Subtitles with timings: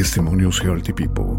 [0.00, 1.36] Testimonios Healthy People.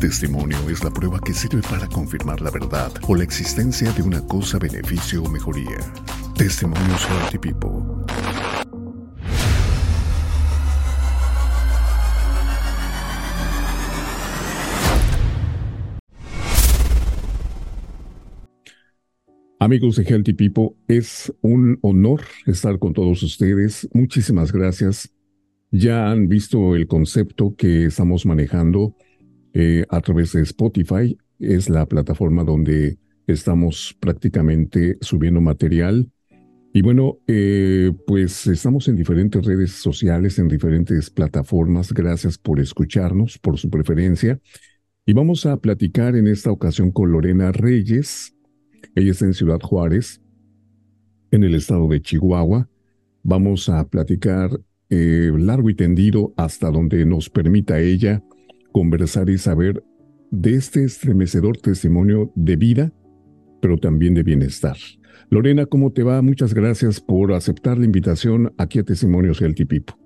[0.00, 4.20] Testimonio es la prueba que sirve para confirmar la verdad o la existencia de una
[4.26, 5.78] cosa, beneficio o mejoría.
[6.36, 7.70] Testimonios Healthy People.
[19.60, 23.88] Amigos de Healthy People, es un honor estar con todos ustedes.
[23.92, 25.14] Muchísimas gracias.
[25.70, 28.96] Ya han visto el concepto que estamos manejando
[29.52, 31.16] eh, a través de Spotify.
[31.38, 36.10] Es la plataforma donde estamos prácticamente subiendo material.
[36.72, 41.92] Y bueno, eh, pues estamos en diferentes redes sociales, en diferentes plataformas.
[41.92, 44.40] Gracias por escucharnos, por su preferencia.
[45.06, 48.34] Y vamos a platicar en esta ocasión con Lorena Reyes.
[48.94, 50.20] Ella está en Ciudad Juárez,
[51.30, 52.68] en el estado de Chihuahua.
[53.22, 54.50] Vamos a platicar
[54.90, 58.22] eh, largo y tendido hasta donde nos permita ella
[58.72, 59.82] conversar y saber
[60.30, 62.92] de este estremecedor testimonio de vida,
[63.60, 64.76] pero también de bienestar.
[65.28, 66.22] Lorena, ¿cómo te va?
[66.22, 69.96] Muchas gracias por aceptar la invitación aquí a Testimonios el Pipo.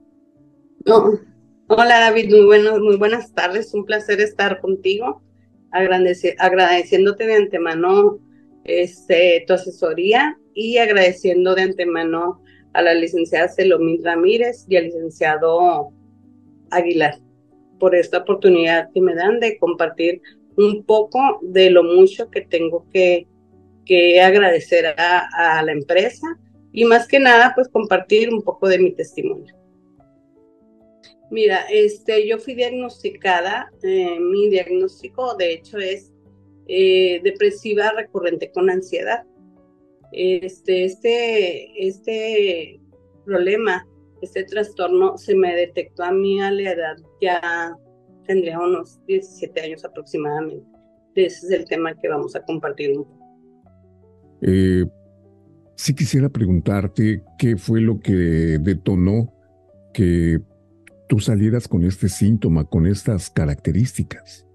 [0.85, 5.23] hola David, muy, bueno, muy buenas tardes, un placer estar contigo,
[5.71, 8.19] agradeciéndote de antemano
[8.65, 12.44] este, tu asesoría y agradeciendo de antemano
[12.75, 15.91] a la licenciada Selomín Ramírez y al licenciado
[16.71, 17.19] Aguilar
[17.79, 20.23] por esta oportunidad que me dan de compartir
[20.57, 23.27] un poco de lo mucho que tengo que,
[23.85, 26.27] que agradecer a, la empresa
[26.73, 29.55] y más que nada pues compartir un poco de mi testimonio.
[31.31, 36.13] Mira, este, yo fui diagnosticada, eh, mi diagnóstico de hecho es
[36.69, 39.25] eh, depresiva recurrente con ansiedad.
[40.17, 42.81] Este, este, este
[43.25, 43.87] problema,
[44.23, 47.77] este trastorno se me detectó a mí a la edad, ya
[48.27, 50.65] tendría unos 17 años aproximadamente.
[51.15, 53.25] Ese es el tema que vamos a compartir un poco.
[54.43, 54.85] Eh,
[55.77, 59.33] sí quisiera preguntarte qué fue lo que detonó
[59.93, 60.41] que
[61.09, 64.47] tú salieras con este síntoma, con estas características.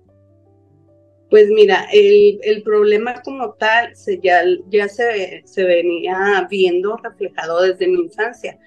[1.30, 7.62] Pues mira, el, el problema como tal se, ya, ya se, se venía viendo reflejado
[7.62, 8.58] desde mi infancia.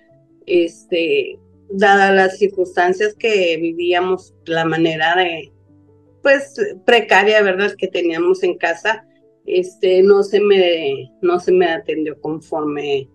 [0.47, 1.39] Este,
[1.71, 5.53] dadas las circunstancias que vivíamos, la manera de,
[6.23, 6.55] pues,
[6.87, 9.05] precaria, ¿verdad?, que teníamos en casa,
[9.47, 13.09] este, no se me, no se me atendió conforme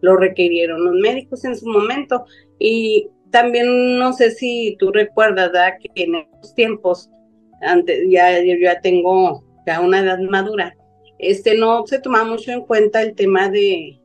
[0.00, 2.24] lo requirieron los médicos en su momento.
[2.58, 5.50] Y también no sé si tú recuerdas,
[5.80, 7.10] que en esos tiempos
[8.08, 10.74] ya, ya tengo ya una edad madura,
[11.18, 14.00] este, no se toma mucho en cuenta el tema de,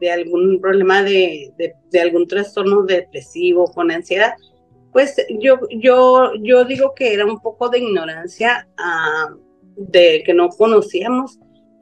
[0.00, 4.34] de algún problema de, de, algún trastorno depresivo con ansiedad.
[4.92, 9.36] Pues yo, yo, yo digo que era un poco de ignorancia uh,
[9.76, 11.38] de que no conocíamos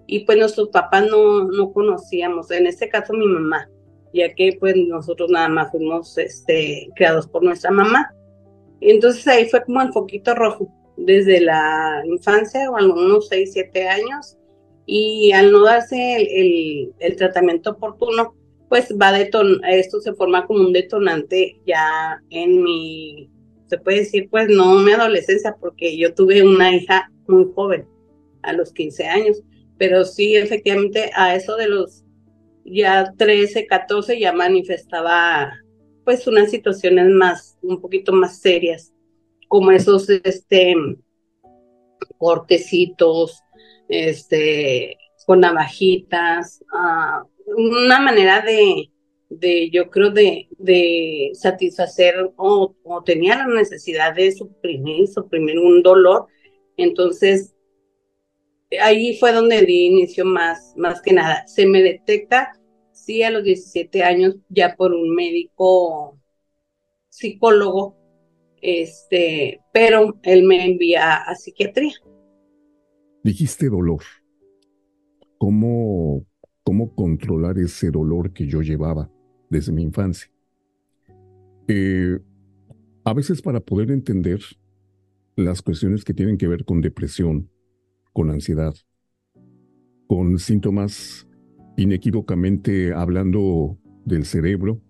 [0.06, 3.68] y pues nuestros papás no, no conocíamos, en este caso mi mamá,
[4.12, 8.12] ya que pues nosotros nada más fuimos este, creados por nuestra mamá.
[8.80, 14.36] Entonces ahí fue como el foquito rojo desde la infancia o algunos 6, 7 años
[14.86, 18.34] y al no darse el, el, tratamiento oportuno,
[18.68, 23.30] pues va a esto se forma como un detonante ya en mi,
[23.66, 27.86] se puede decir, pues no mi adolescencia, porque yo tuve una hija muy joven,
[28.42, 29.42] a los 15 años,
[29.78, 32.04] pero sí efectivamente a eso de los
[32.64, 35.52] ya 13, 14 ya manifestaba
[36.04, 38.91] pues unas situaciones más, un poquito más serias
[39.52, 40.74] como esos este,
[42.16, 43.42] cortecitos,
[43.86, 44.96] este,
[45.26, 48.90] con navajitas, uh, una manera de,
[49.28, 55.82] de, yo creo, de, de satisfacer o, o, tenía la necesidad de suprimir, suprimir un
[55.82, 56.28] dolor.
[56.78, 57.54] Entonces,
[58.80, 61.46] ahí fue donde di inicio más, más que nada.
[61.46, 62.58] Se me detecta,
[62.92, 66.18] sí, a los 17 años, ya por un médico
[67.10, 68.01] psicólogo,
[68.62, 71.92] este, pero él me envía a psiquiatría.
[73.24, 74.02] Dijiste dolor.
[75.38, 76.24] ¿Cómo,
[76.62, 79.10] cómo controlar ese dolor que yo llevaba
[79.50, 80.30] desde mi infancia?
[81.66, 82.18] Eh,
[83.04, 84.40] a veces para poder entender
[85.36, 87.50] las cuestiones que tienen que ver con depresión,
[88.12, 88.74] con ansiedad,
[90.06, 91.26] con síntomas
[91.76, 94.80] inequívocamente hablando del cerebro,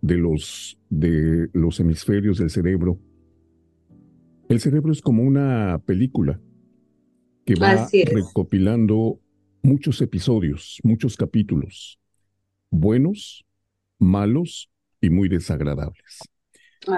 [0.00, 2.98] de los, de los hemisferios del cerebro.
[4.48, 6.40] El cerebro es como una película
[7.44, 9.20] que va recopilando
[9.62, 11.98] muchos episodios, muchos capítulos,
[12.70, 13.44] buenos,
[13.98, 16.18] malos y muy desagradables.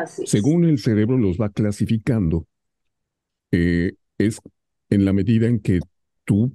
[0.07, 2.47] Según el cerebro los va clasificando,
[3.51, 4.41] eh, es
[4.91, 5.81] en la medida en que
[6.25, 6.55] tu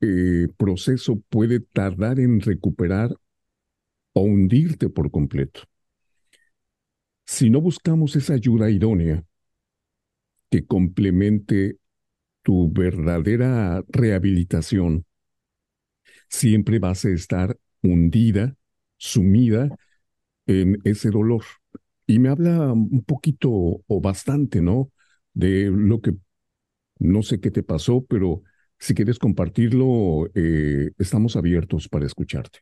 [0.00, 3.14] eh, proceso puede tardar en recuperar
[4.12, 5.62] o hundirte por completo.
[7.26, 9.22] Si no buscamos esa ayuda idónea
[10.50, 11.78] que complemente
[12.42, 15.06] tu verdadera rehabilitación,
[16.28, 18.56] siempre vas a estar hundida,
[18.98, 19.68] sumida
[20.46, 21.44] en ese dolor.
[22.06, 24.92] Y me habla un poquito o bastante, ¿no?
[25.34, 26.14] De lo que,
[27.00, 28.42] no sé qué te pasó, pero
[28.78, 32.60] si quieres compartirlo, eh, estamos abiertos para escucharte.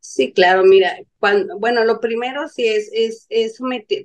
[0.00, 3.58] Sí, claro, mira, cuando, bueno, lo primero sí es, es, es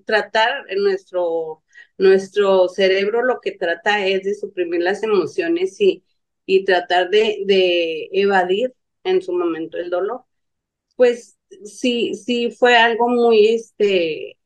[0.05, 1.63] tratar nuestro,
[1.97, 6.03] nuestro cerebro lo que trata es de suprimir las emociones y,
[6.45, 8.73] y tratar de, de evadir
[9.03, 10.23] en su momento el dolor.
[10.97, 14.37] Pues sí, sí fue algo muy, este,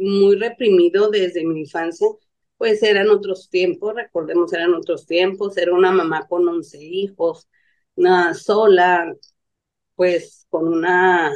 [0.00, 2.08] muy reprimido desde mi infancia,
[2.56, 7.48] pues eran otros tiempos, recordemos, eran otros tiempos, era una mamá con 11 hijos,
[7.96, 9.12] una sola,
[9.96, 11.32] pues con una,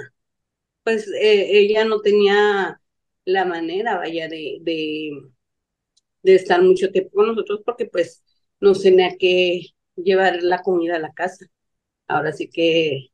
[0.85, 2.81] pues eh, ella no tenía
[3.25, 8.23] la manera, vaya, de, de, estar mucho tiempo con nosotros porque pues
[8.61, 9.63] nos tenía que
[9.97, 11.47] llevar la comida a la casa.
[12.09, 13.09] Ahora sí que,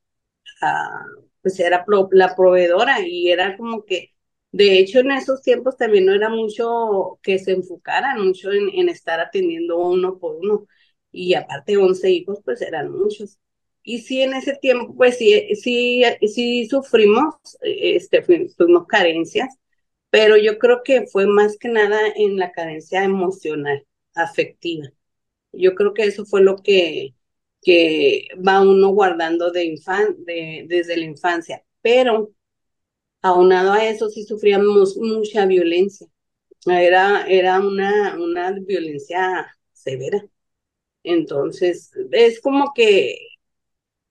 [0.62, 1.04] ah,
[1.42, 4.14] pues era la proveedora y era como que
[4.54, 9.18] de hecho, en esos tiempos también no era mucho que se enfocaran mucho en, estar
[9.18, 10.68] atendiendo uno por uno.
[11.10, 13.38] Y aparte, 11 hijos, pues eran muchos.
[13.84, 19.48] Y sí, en ese tiempo, pues sí, sí, sí sufrimos, este, fuimos carencias,
[20.10, 24.88] pero yo creo que fue más que nada en la carencia emocional, afectiva.
[25.52, 27.14] Yo creo que eso fue lo que,
[27.62, 31.64] que va uno guardando de infan, de, desde la infancia.
[31.82, 32.32] Pero
[33.22, 36.06] Aunado a eso, sí sufríamos mucha violencia.
[36.66, 40.24] Era, era una, una violencia severa.
[41.04, 43.18] Entonces, es como que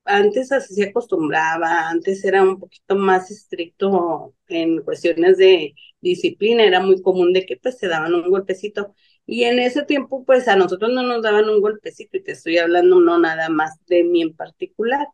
[0.06, 6.80] antes así se acostumbraba, antes era un poquito más estricto en cuestiones de disciplina, era
[6.82, 8.96] muy común de que pues se daban un golpecito.
[9.26, 12.58] Y en ese tiempo, pues a nosotros no nos daban un golpecito, y te estoy
[12.58, 15.08] hablando no nada más de mí en particular,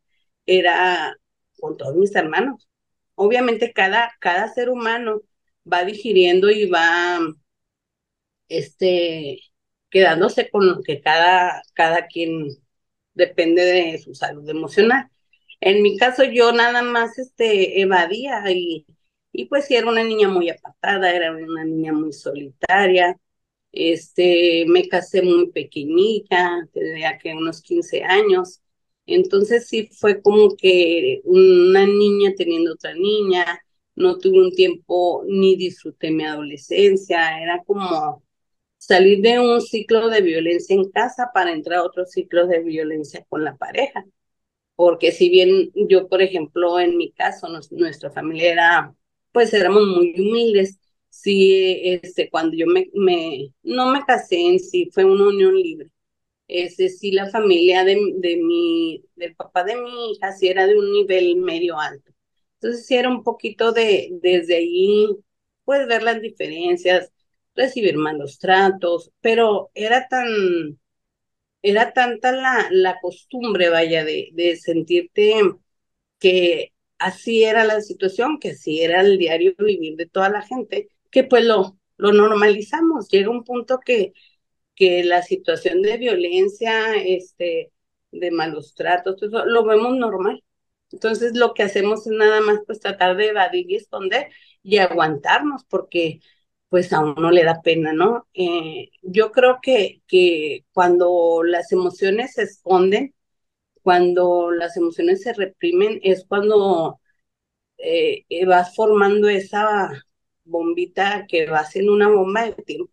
[0.45, 1.15] era
[1.59, 2.69] con todos mis hermanos
[3.19, 5.21] obviamente cada, cada ser humano
[5.71, 7.19] va digiriendo y va
[8.47, 9.39] este,
[9.89, 12.47] quedándose con lo que cada, cada quien
[13.13, 15.09] depende de su salud emocional.
[15.61, 18.85] En mi caso yo nada más este, evadía y,
[19.31, 23.17] y pues sí, era una niña muy apartada, era una niña muy solitaria,
[23.71, 28.61] este, me casé muy pequeñita, tenía que unos 15 años,
[29.05, 33.45] entonces sí fue como que una niña teniendo otra niña,
[33.95, 38.23] no tuve un tiempo ni disfruté mi adolescencia, era como
[38.89, 43.25] salir de un ciclo de violencia en casa para entrar a otro ciclo de violencia
[43.29, 44.05] con la pareja.
[44.75, 48.95] Porque si bien yo, por ejemplo, en mi caso, nuestra familia era,
[49.31, 54.89] pues éramos muy humildes, sí, este, cuando yo me, me, no me casé en sí,
[54.93, 55.89] fue una unión libre
[56.47, 60.77] es decir, la familia de, de mi, del papá de mi hija sí era de
[60.77, 62.11] un nivel medio alto.
[62.55, 65.07] Entonces sí era un poquito de, desde ahí,
[65.63, 67.11] puedes ver las diferencias,
[67.55, 70.79] recibir malos tratos, pero era tan,
[71.61, 75.35] era tanta la, la costumbre, vaya, de, de sentirte
[76.19, 80.89] que así era la situación, que así era el diario vivir de toda la gente,
[81.11, 83.09] que pues lo, lo normalizamos.
[83.09, 84.13] Llega un punto que
[84.75, 87.71] que la situación de violencia, este,
[88.11, 90.43] de malos tratos, eso lo vemos normal.
[90.91, 94.29] Entonces lo que hacemos es nada más pues tratar de evadir y esconder
[94.63, 96.21] y aguantarnos porque
[96.69, 98.27] pues a uno le da pena, ¿no?
[98.33, 103.15] Eh, yo creo que, que cuando las emociones se esconden,
[103.83, 106.99] cuando las emociones se reprimen, es cuando
[107.77, 109.91] eh, vas formando esa
[110.45, 112.91] bombita que va siendo una bomba de tiempo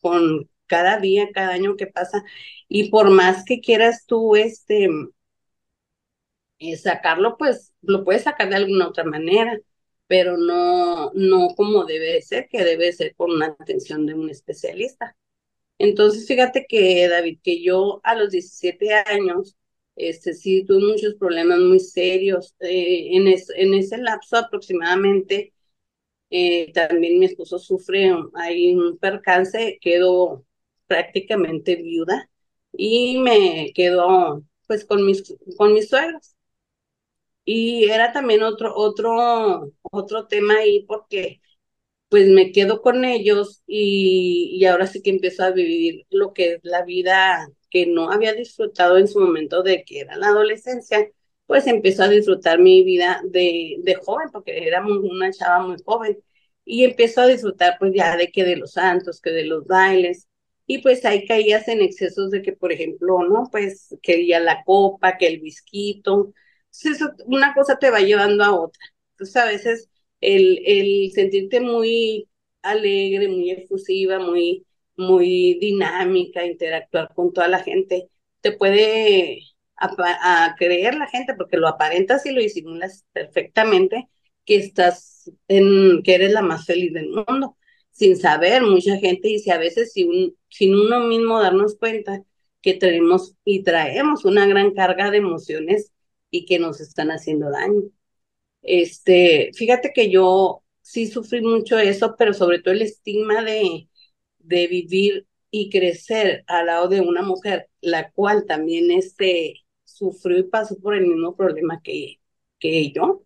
[0.00, 2.24] con cada día, cada año que pasa,
[2.68, 4.88] y por más que quieras tú este
[6.58, 9.56] eh, sacarlo, pues lo puedes sacar de alguna otra manera,
[10.08, 15.16] pero no, no como debe ser, que debe ser con una atención de un especialista.
[15.78, 19.56] Entonces, fíjate que, David, que yo a los 17 años,
[19.96, 22.54] este, sí tuve muchos problemas muy serios.
[22.60, 25.52] Eh, en, en ese lapso aproximadamente,
[26.30, 30.44] eh, también mi esposo sufre, hay un percance, quedó
[30.86, 32.30] prácticamente viuda
[32.72, 35.24] y me quedo pues con mis,
[35.56, 36.36] con mis suegros.
[37.50, 41.40] Y era también otro, otro, otro tema ahí porque
[42.08, 46.54] pues me quedo con ellos y, y ahora sí que empiezo a vivir lo que
[46.54, 51.08] es la vida que no había disfrutado en su momento de que era la adolescencia,
[51.46, 56.18] pues empiezo a disfrutar mi vida de, de joven, porque era una chava muy joven,
[56.64, 60.28] y empiezo a disfrutar pues ya de que de los santos, que de los bailes,
[60.66, 63.48] y pues ahí caías en excesos de que, por ejemplo, ¿no?
[63.50, 66.02] Pues quería la copa, que el whisky,
[66.72, 68.82] entonces una cosa te va llevando a otra,
[69.12, 72.28] entonces a veces el, el sentirte muy
[72.62, 74.64] alegre, muy efusiva, muy
[74.98, 78.08] muy dinámica, interactuar con toda la gente,
[78.40, 79.40] te puede
[79.76, 84.08] a, creer la gente porque lo aparentas y lo disimulas perfectamente
[84.44, 87.56] que estás en, que eres la más feliz del mundo,
[87.92, 89.28] sin saber, mucha gente.
[89.28, 92.22] Dice a veces sin, sin uno mismo darnos cuenta
[92.60, 95.92] que tenemos y traemos una gran carga de emociones
[96.30, 97.82] y que nos están haciendo daño.
[98.62, 103.88] Este, fíjate que yo sí sufrí mucho eso, pero sobre todo el estigma de,
[104.38, 110.44] de vivir y crecer al lado de una mujer, la cual también este, sufrió y
[110.44, 112.20] pasó por el mismo problema que,
[112.58, 113.24] que yo,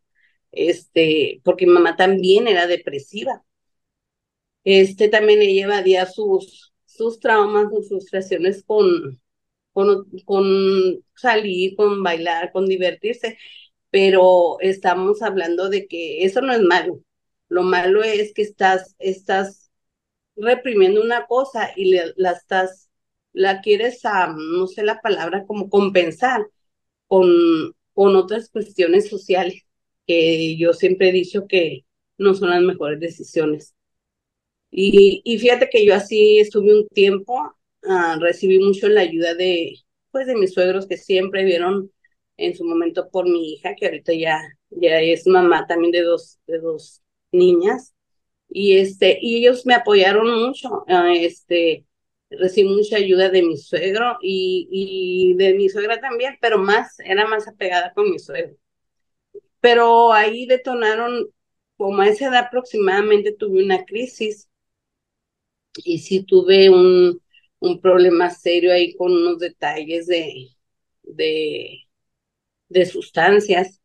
[0.52, 3.44] este, porque mi mamá también era depresiva.
[4.64, 9.20] Este también ella evadía sus, sus traumas, sus frustraciones con,
[9.72, 13.38] con, con salir, con bailar, con divertirse,
[13.90, 17.00] pero estamos hablando de que eso no es malo.
[17.48, 19.70] Lo malo es que estás, estás
[20.36, 22.90] reprimiendo una cosa y la estás,
[23.32, 26.46] la quieres, a, no sé la palabra, como compensar
[27.06, 27.28] con,
[27.94, 29.64] con otras cuestiones sociales
[30.06, 31.84] que yo siempre he dicho que
[32.18, 33.74] no son las mejores decisiones.
[34.70, 39.74] Y, y fíjate que yo así estuve un tiempo, uh, recibí mucho la ayuda de,
[40.10, 41.90] pues, de mis suegros que siempre vieron
[42.36, 46.38] en su momento por mi hija, que ahorita ya, ya es mamá también de dos,
[46.46, 47.94] de dos niñas.
[48.48, 50.84] Y este y ellos me apoyaron mucho.
[50.88, 51.86] Ah, este
[52.30, 57.26] recibí mucha ayuda de mi suegro y, y de mi suegra también pero más era
[57.28, 58.56] más apegada con mi suegro.
[59.60, 61.28] Pero ahí detonaron
[61.78, 64.48] como a esa edad aproximadamente tuve una crisis
[65.84, 67.21] y sí tuve un,
[67.62, 70.48] un problema serio ahí con unos detalles de,
[71.04, 71.80] de,
[72.68, 73.80] de sustancias.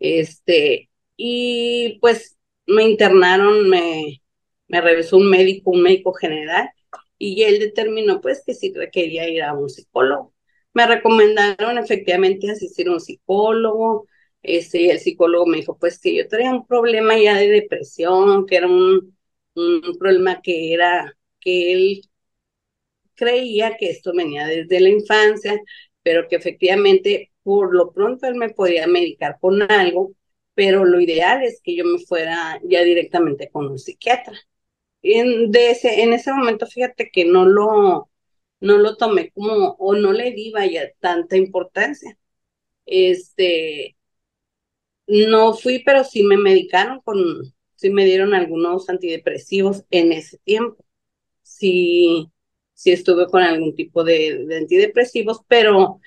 [0.00, 4.22] Este, y pues me internaron, me,
[4.68, 6.70] me revisó un médico, un médico general,
[7.18, 10.34] y él determinó pues que sí requería ir a un psicólogo.
[10.74, 14.06] Me recomendaron efectivamente asistir a un psicólogo,
[14.42, 18.56] este, el psicólogo me dijo pues que yo tenía un problema ya de depresión, que
[18.56, 19.16] era un,
[19.54, 22.02] un problema que era, que él
[23.18, 25.60] creía que esto venía desde la infancia,
[26.02, 30.12] pero que efectivamente por lo pronto él me podía medicar con algo
[30.54, 34.34] pero lo ideal es que yo me fuera ya directamente con un psiquiatra.
[35.02, 38.10] En, ese, en ese momento, fíjate que no lo,
[38.60, 42.18] no lo tomé como, o no le di vaya tanta importancia.
[42.86, 43.96] Este,
[45.06, 47.18] no fui, pero sí me medicaron con,
[47.76, 50.84] sí me dieron algunos antidepresivos en ese tiempo.
[51.42, 52.30] Sí,
[52.78, 56.00] sí estuve con algún tipo de, de antidepresivos, pero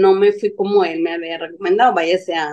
[0.00, 2.48] no me fui como él me había recomendado, váyase a,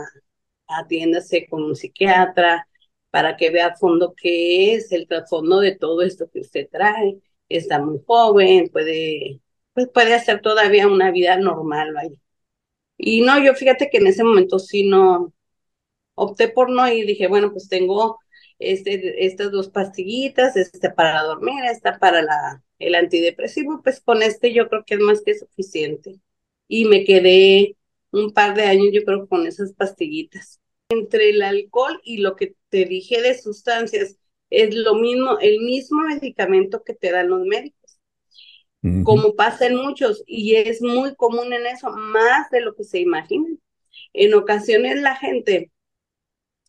[0.68, 2.68] atiéndase con un psiquiatra
[3.10, 7.18] para que vea a fondo qué es el trasfondo de todo esto que usted trae.
[7.50, 9.42] Está muy joven, puede,
[9.74, 12.16] pues puede hacer todavía una vida normal, vaya.
[12.98, 15.34] Y no, yo fíjate que en ese momento sí no,
[16.16, 18.20] opté por no y dije, bueno, pues tengo
[18.60, 24.54] este, estas dos pastillitas, este para dormir, esta para la, el antidepresivo, pues con este
[24.54, 26.20] yo creo que es más que suficiente.
[26.68, 27.78] Y me quedé
[28.12, 30.60] un par de años, yo creo, con esas pastillitas.
[30.90, 34.18] Entre el alcohol y lo que te dije de sustancias,
[34.50, 38.00] es lo mismo, el mismo medicamento que te dan los médicos.
[39.04, 43.00] Como pasa en muchos, y es muy común en eso, más de lo que se
[43.00, 43.60] imaginan.
[44.14, 45.72] En ocasiones la gente,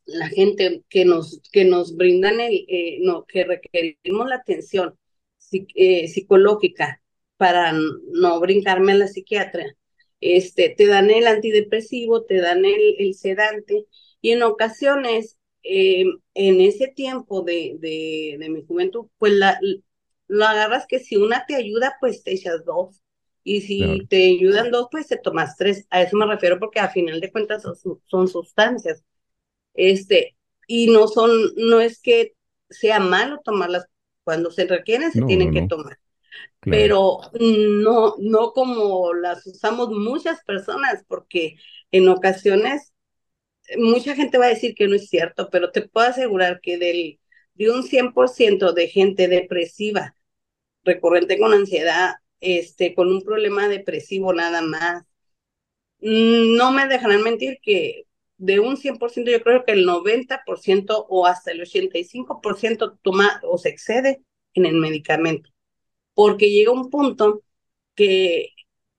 [0.07, 4.97] la gente que nos, que nos brindan el, eh, no, que requerimos la atención
[5.53, 7.03] eh, psicológica
[7.37, 9.65] para no brincarme a la psiquiatra,
[10.21, 13.87] este, te dan el antidepresivo, te dan el, sedante,
[14.21, 19.59] y en ocasiones, eh, en ese tiempo de, de, de, mi juventud, pues la,
[20.29, 23.03] lo agarras que si una te ayuda, pues te echas dos.
[23.45, 25.87] Y si te ayudan dos, pues te tomas tres.
[25.91, 27.63] A eso me refiero porque a final de cuentas
[28.07, 29.05] son, sustancias.
[29.75, 30.37] Este,
[30.67, 32.35] y no son, no es que
[32.71, 33.87] sea malo tomarlas.
[34.27, 36.01] Cuando se requieren, se tienen que tomar.
[36.61, 41.55] Pero no, no como las usamos muchas personas, porque
[41.93, 42.93] en ocasiones
[43.79, 47.21] mucha gente va a decir que no es cierto, pero te puedo asegurar que del
[47.55, 50.17] de un 100% de gente depresiva,
[50.83, 55.05] recurrente con ansiedad, este, con un problema depresivo nada más,
[56.01, 58.06] mm, no me dejarán mentir que
[58.39, 63.71] de un 100%, yo creo que el 90% o hasta el 85% toma o se
[63.71, 64.23] excede
[64.55, 65.51] en el medicamento,
[66.15, 67.43] porque llega un punto
[67.95, 68.51] que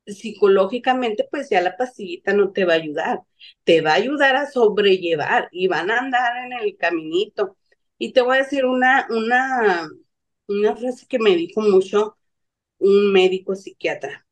[0.06, 3.22] psicológicamente pues ya la pastillita no te va a ayudar,
[3.64, 7.58] te va a ayudar a sobrellevar y van a andar en el caminito.
[7.98, 9.90] Y te voy a decir una, una,
[10.48, 12.18] una frase que me dijo mucho
[12.80, 14.27] un médico psiquiatra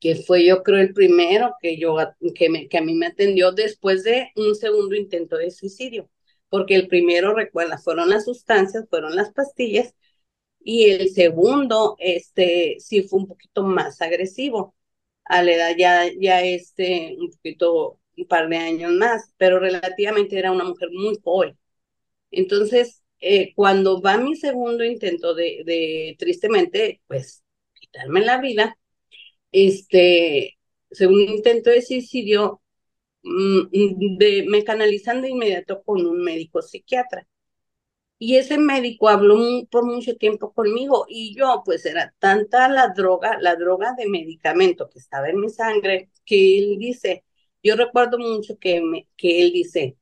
[0.00, 1.96] que fue yo creo el primero que yo
[2.34, 6.10] que, me, que a mí me atendió después de un segundo intento de suicidio,
[6.48, 9.94] porque el primero recuerda fueron las sustancias, fueron las pastillas
[10.60, 14.74] y el segundo este sí fue un poquito más agresivo.
[15.24, 20.38] A la edad ya ya este un poquito un par de años más, pero relativamente
[20.38, 21.58] era una mujer muy joven.
[22.30, 27.42] Entonces, eh, cuando va mi segundo intento de, de tristemente, pues,
[27.74, 28.78] quitarme la vida,
[29.52, 30.58] este,
[30.90, 32.62] según intento de suicidio,
[33.22, 37.26] mm, de, me canalizan de inmediato con un médico psiquiatra.
[38.20, 39.36] Y ese médico habló
[39.70, 44.88] por mucho tiempo conmigo y yo pues era tanta la droga, la droga de medicamento
[44.90, 47.24] que estaba en mi sangre, que él dice,
[47.62, 49.98] yo recuerdo mucho que, me, que él dice,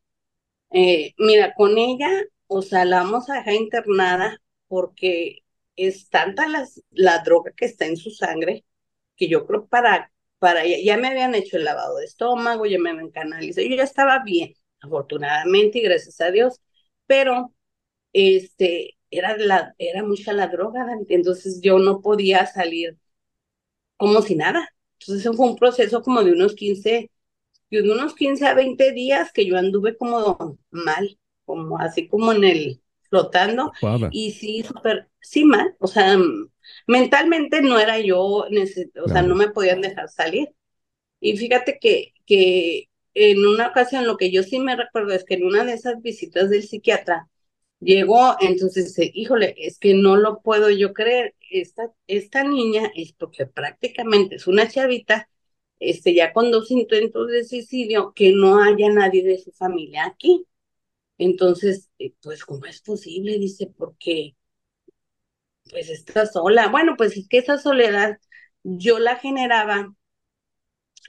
[0.72, 2.10] eh, mira, con ella,
[2.48, 5.40] o sea, la vamos a dejar internada porque
[5.76, 6.46] es tanta
[6.90, 8.64] la droga que está en su sangre
[9.16, 12.90] que yo creo para, para, ya, me habían hecho el lavado de estómago, ya me
[12.90, 16.60] habían canalizado, yo ya estaba bien, afortunadamente y gracias a Dios,
[17.06, 17.54] pero
[18.12, 22.98] este, era, la, era mucha la droga, entonces yo no podía salir
[23.96, 24.68] como si nada.
[25.00, 27.10] Entonces fue un proceso como de unos 15,
[27.70, 32.44] de unos 15 a 20 días que yo anduve como mal, como así como en
[32.44, 33.72] el, flotando,
[34.10, 36.16] y sí, súper, sí mal, o sea,
[36.86, 40.50] mentalmente no era yo, o sea, no me podían dejar salir.
[41.20, 45.34] Y fíjate que, que en una ocasión lo que yo sí me recuerdo es que
[45.34, 47.28] en una de esas visitas del psiquiatra
[47.80, 53.12] llegó, entonces dice, híjole, es que no lo puedo yo creer, esta, esta niña es
[53.12, 55.28] porque prácticamente es una chavita,
[55.80, 60.46] este, ya con dos intentos de suicidio, que no haya nadie de su familia aquí.
[61.18, 63.38] Entonces, eh, pues, ¿cómo es posible?
[63.38, 64.35] Dice, porque
[65.70, 66.68] pues está sola.
[66.68, 68.18] Bueno, pues es que esa soledad
[68.62, 69.94] yo la generaba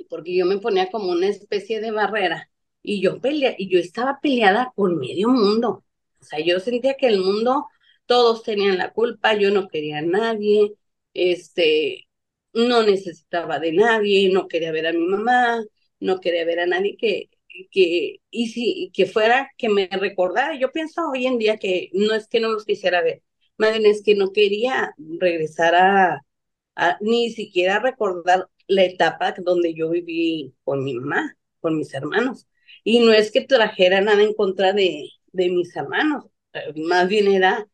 [0.10, 2.50] porque yo me ponía como una especie de barrera
[2.84, 5.84] y yo pelea, y yo estaba peleada con medio mundo.
[6.22, 7.68] O sea, yo sentía que el mundo,
[8.06, 10.74] todos tenían la culpa, yo no quería a nadie,
[11.14, 12.08] este,
[12.54, 15.64] no necesitaba de nadie, no quería ver a mi mamá,
[16.00, 17.30] no quería ver a nadie que,
[17.72, 20.58] que, y si, que fuera, que me recordara.
[20.58, 23.24] Yo pienso hoy en día que no es que no los quisiera ver,
[23.58, 26.22] más es que no quería regresar a,
[27.02, 32.48] ni siquiera recordar la etapa donde yo viví con mi mamá, con mis hermanos.
[32.84, 37.28] Y no es que trajera nada en contra de, de mis hermanos, eh, más bien
[37.32, 37.68] era,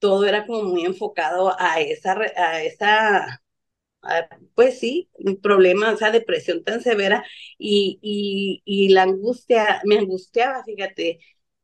[0.00, 3.42] todo era como muy enfocado a esa, a esa
[4.54, 7.24] pues sí, un problema, o sea, depresión tan severa
[7.58, 11.20] y, y, y la angustia, me angustiaba, fíjate,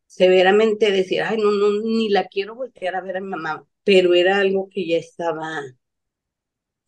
[0.09, 4.15] severamente decir, ay, no, no, ni la quiero voltear a ver a mi mamá, pero
[4.15, 5.63] era algo que ya estaba,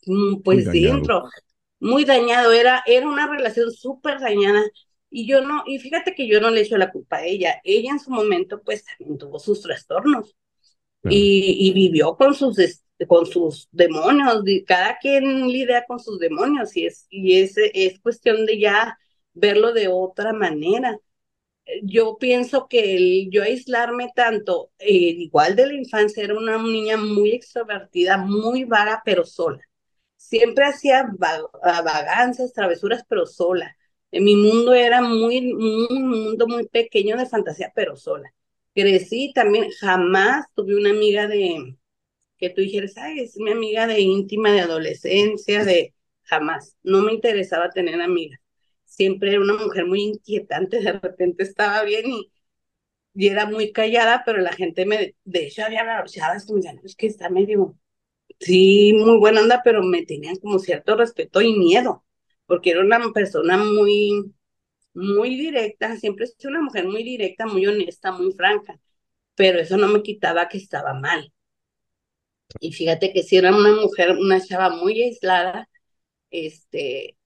[0.07, 1.25] mm, pues dentro,
[1.79, 4.63] muy dañado, era, era una relación súper dañada.
[5.11, 7.61] Y yo no, y fíjate que yo no le echo la culpa a ella.
[7.65, 10.35] Ella en su momento, pues también tuvo sus trastornos.
[11.09, 12.57] Y, y, vivió con sus,
[13.09, 18.45] con sus demonios, cada quien lidia con sus demonios y es, y es, es cuestión
[18.45, 18.99] de ya
[19.33, 20.99] verlo de otra manera.
[21.83, 26.97] Yo pienso que el yo aislarme tanto, eh, igual de la infancia, era una niña
[26.97, 29.61] muy extrovertida, muy vaga, pero sola.
[30.17, 33.77] Siempre hacía vagancias, travesuras, pero sola.
[34.13, 38.33] En mi mundo era muy, un mundo muy pequeño de fantasía, pero sola.
[38.75, 41.77] Crecí también, jamás tuve una amiga de,
[42.39, 46.77] que tú dijeras, ay, es mi amiga de íntima, de adolescencia, de jamás.
[46.83, 48.40] No me interesaba tener amigas.
[49.01, 52.31] Siempre era una mujer muy inquietante, de repente estaba bien y,
[53.15, 56.81] y era muy callada, pero la gente me, de hecho, había chavas que me decían,
[56.85, 57.79] es que está medio,
[58.41, 62.05] sí, muy buena onda, pero me tenían como cierto respeto y miedo,
[62.47, 64.35] porque era una persona muy,
[64.95, 68.81] muy directa, siempre es una mujer muy directa, muy honesta, muy franca,
[69.37, 71.33] pero eso no me quitaba que estaba mal.
[72.61, 75.69] Y fíjate que si era una mujer, una chava muy aislada,
[76.31, 77.19] este,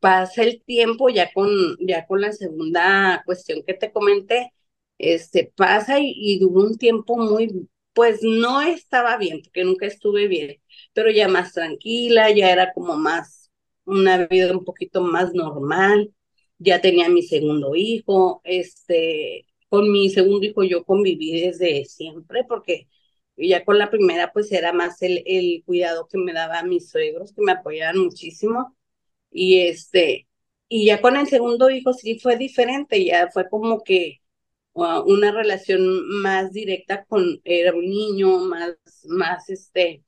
[0.00, 4.52] pasa el tiempo ya con, ya con la segunda cuestión que te comenté,
[4.98, 10.56] este, pasa y, y un tiempo muy, pues no estaba bien, porque nunca estuve bien,
[10.92, 13.50] pero ya más tranquila, ya era como más,
[13.84, 16.12] una vida un poquito más normal,
[16.58, 22.88] ya tenía mi segundo hijo, este, con mi segundo hijo yo conviví desde siempre, porque
[23.36, 26.90] ya con la primera pues era más el, el cuidado que me daba a mis
[26.90, 28.75] suegros, que me apoyaban muchísimo,
[29.36, 30.28] y este,
[30.68, 34.22] y ya con el segundo hijo sí fue diferente, ya fue como que
[34.74, 35.82] uh, una relación
[36.22, 40.04] más directa con, era un niño, más, más este,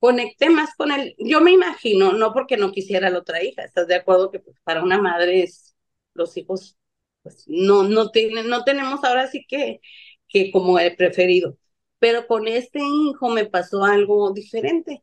[0.00, 1.14] conecté más con él.
[1.18, 4.56] Yo me imagino, no porque no quisiera la otra hija, ¿estás de acuerdo que pues,
[4.64, 5.76] para una madre es,
[6.14, 6.76] los hijos
[7.22, 9.80] pues no, no, tienen, no tenemos ahora sí que,
[10.28, 11.58] que como el preferido.
[11.98, 15.02] Pero con este hijo me pasó algo diferente.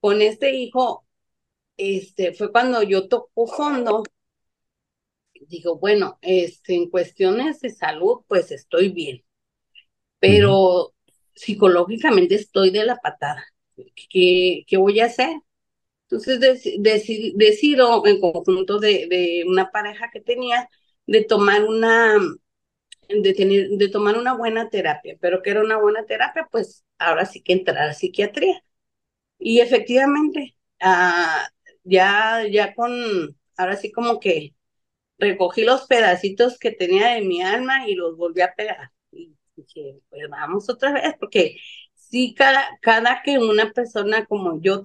[0.00, 1.06] Con este hijo,
[1.82, 4.04] este, fue cuando yo tocó fondo.
[5.48, 9.24] Digo, bueno, este, en cuestiones de salud, pues estoy bien.
[10.20, 10.94] Pero
[11.34, 13.44] psicológicamente estoy de la patada.
[14.10, 15.30] ¿Qué, qué voy a hacer?
[16.08, 16.40] Entonces
[17.34, 20.68] decido en conjunto de, de, una pareja que tenía
[21.06, 22.18] de tomar una
[23.08, 27.26] de tener de tomar una buena terapia, pero que era una buena terapia, pues ahora
[27.26, 28.62] sí que entrar a psiquiatría.
[29.38, 31.48] Y efectivamente, ah,
[31.84, 32.92] ya ya con
[33.56, 34.54] ahora sí como que
[35.18, 38.90] recogí los pedacitos que tenía de mi alma y los volví a pegar.
[39.12, 41.56] Y dije, pues vamos otra vez, porque
[41.94, 44.82] sí, cada, cada que una persona como yo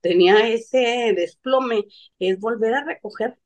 [0.00, 1.86] tenía ese desplome,
[2.18, 3.38] es volver a recoger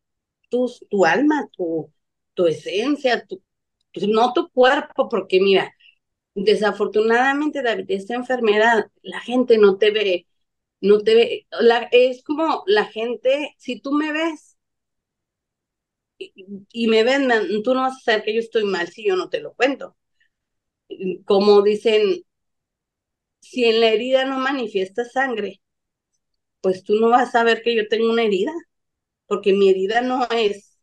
[0.50, 1.92] tu, tu alma, tu,
[2.34, 3.26] tu esencia,
[3.92, 5.74] pues, no tu cuerpo, porque mira,
[6.34, 10.26] desafortunadamente, David, esta enfermedad, la gente no te ve,
[10.80, 14.56] no te ve, la, es como la gente, si tú me ves
[16.18, 17.28] y, me ven,
[17.62, 19.96] tú no vas a saber que yo estoy mal si yo no te lo cuento.
[21.24, 22.22] Como dicen,
[23.40, 25.60] si en la herida no manifiesta sangre,
[26.60, 28.52] pues tú no vas a ver que yo tengo una herida,
[29.26, 30.78] porque mi herida no es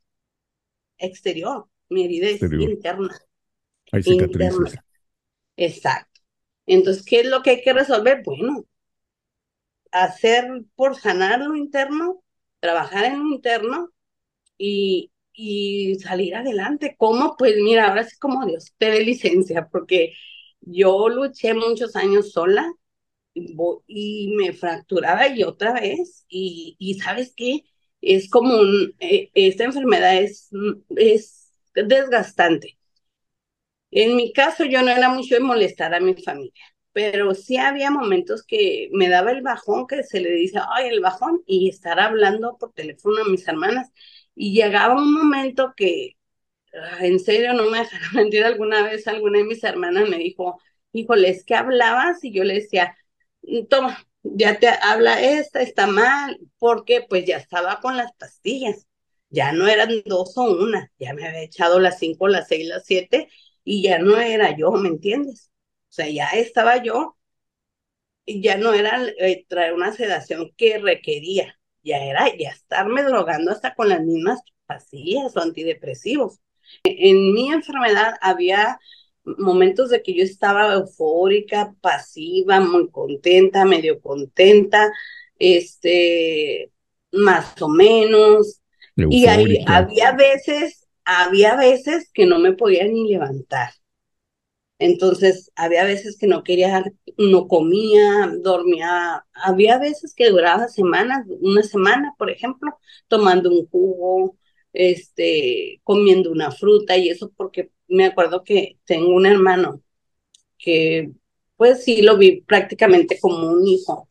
[0.98, 3.18] exterior, mi herida es interna.
[3.92, 4.76] Hay cicatrices.
[5.58, 6.22] Exacto.
[6.66, 8.22] Entonces, ¿qué es lo que hay que resolver?
[8.24, 8.66] Bueno,
[9.94, 12.24] hacer por sanar lo interno,
[12.62, 13.90] trabajar en lo interno
[14.58, 16.96] y, y salir adelante.
[16.98, 17.36] ¿Cómo?
[17.38, 20.14] Pues mira, ahora sí como Dios te dé licencia, porque
[20.62, 22.72] yo luché muchos años sola
[23.88, 26.26] y me fracturaba y otra vez.
[26.30, 27.64] Y, y sabes qué?
[28.02, 30.50] Es como un, eh, esta enfermedad es,
[30.98, 32.78] es desgastante.
[33.92, 37.92] En mi caso yo no era mucho de molestar a mi familia, pero sí había
[37.92, 42.00] momentos que me daba el bajón, que se le dice, ay, el bajón, y estar
[42.00, 43.92] hablando por teléfono a mis hermanas.
[44.36, 46.18] Y llegaba un momento que
[47.02, 50.60] en serio, no me dejaron mentir alguna vez, alguna de mis hermanas me dijo,
[50.92, 52.98] híjole, es que hablabas y yo le decía,
[53.44, 58.88] mm, toma, ya te habla esta, está mal, porque pues ya estaba con las pastillas,
[59.30, 62.86] ya no eran dos o una, ya me había echado las cinco, las seis, las
[62.86, 63.30] siete,
[63.64, 65.52] y ya no era yo, ¿me entiendes?
[65.94, 67.18] O sea, ya estaba yo,
[68.26, 73.52] y ya no era eh, traer una sedación que requería, ya era ya estarme drogando
[73.52, 76.40] hasta con las mismas pastillas o antidepresivos.
[76.84, 78.80] En mi enfermedad había
[79.24, 84.92] momentos de que yo estaba eufórica, pasiva, muy contenta, medio contenta,
[85.38, 86.72] este,
[87.12, 88.62] más o menos.
[88.96, 93.74] Y había veces, había veces que no me podía ni levantar.
[94.84, 96.84] Entonces, había veces que no quería,
[97.18, 99.26] no comía, dormía.
[99.34, 104.38] Había veces que duraba semanas, una semana, por ejemplo, tomando un jugo,
[104.74, 109.82] este, comiendo una fruta y eso porque me acuerdo que tengo un hermano
[110.58, 111.12] que
[111.58, 114.10] pues sí lo vi prácticamente como un hijo.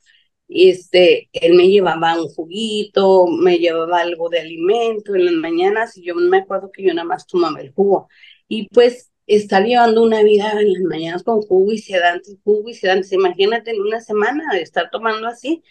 [0.48, 6.04] Este, él me llevaba un juguito, me llevaba algo de alimento en las mañanas y
[6.04, 8.08] yo me acuerdo que yo nada más tomaba el jugo.
[8.48, 12.74] Y pues estar llevando una vida en las mañanas con jugo y sedantes, jugo y
[12.74, 15.62] sedantes, imagínate en una semana de estar tomando así,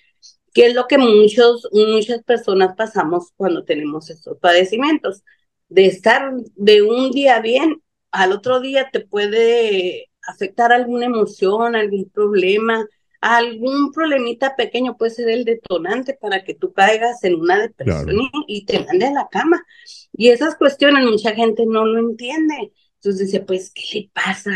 [0.53, 5.23] que es lo que muchos, muchas personas pasamos cuando tenemos estos padecimientos,
[5.69, 12.09] de estar de un día bien, al otro día te puede afectar alguna emoción, algún
[12.09, 12.85] problema,
[13.21, 18.65] algún problemita pequeño puede ser el detonante para que tú caigas en una depresión y,
[18.65, 19.63] te mande a la cama.
[20.11, 22.73] Y esas cuestiones mucha gente no lo entiende.
[23.01, 24.51] Entonces dice, pues, ¿qué le pasa?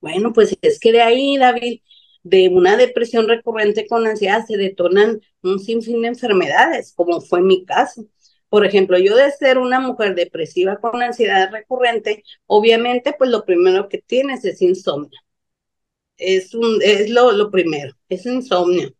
[0.00, 1.80] Bueno, pues es que de ahí, David,
[2.22, 7.64] de una depresión recurrente con ansiedad se detonan un sinfín de enfermedades, como fue mi
[7.64, 8.06] caso.
[8.48, 13.88] Por ejemplo, yo de ser una mujer depresiva con ansiedad recurrente, obviamente, pues lo primero
[13.88, 15.18] que tienes es insomnio.
[16.16, 18.90] Es, un, es lo, lo primero, es insomnio.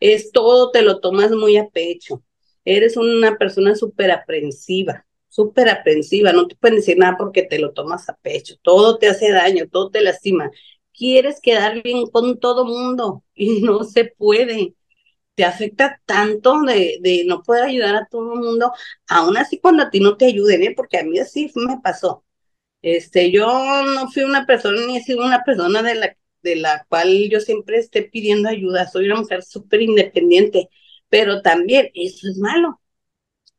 [0.00, 2.22] Es todo, te lo tomas muy a pecho.
[2.64, 5.06] Eres una persona súper aprensiva,
[5.40, 6.32] súper aprensiva.
[6.32, 8.56] No te pueden decir nada porque te lo tomas a pecho.
[8.62, 10.50] Todo te hace daño, todo te lastima.
[10.92, 14.74] Quieres quedar bien con todo mundo y no se puede
[15.34, 18.72] te afecta tanto de, no poder ayudar a todo el mundo,
[19.08, 20.74] aún así cuando a ti no te ayuden, ¿eh?
[20.76, 22.24] porque a mí así me pasó.
[22.82, 26.86] Este, yo no fui una persona ni he sido una persona de la, de la
[26.88, 30.68] cual yo siempre esté pidiendo ayuda, soy una mujer súper independiente,
[31.08, 32.79] pero también eso es malo,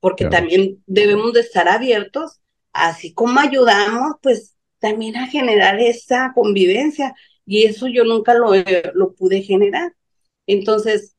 [0.02, 2.42] porque también debemos de estar abiertos,
[2.74, 7.14] así como ayudamos, pues también a generar esa convivencia,
[7.46, 8.52] y eso yo nunca lo,
[8.94, 9.96] lo pude generar.
[10.48, 11.16] Entonces,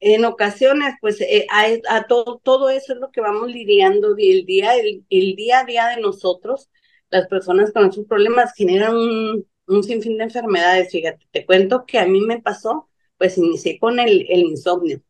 [0.00, 1.46] en ocasiones, pues eh,
[1.88, 5.86] a, todo, todo eso es lo que vamos lidiando el día, el, día a día
[5.88, 6.70] de nosotros.
[7.10, 10.90] Las personas con esos problemas generan un, un sinfín de enfermedades.
[10.90, 15.02] Fíjate, te cuento que a mí me pasó, pues inicié con el, el insomnio.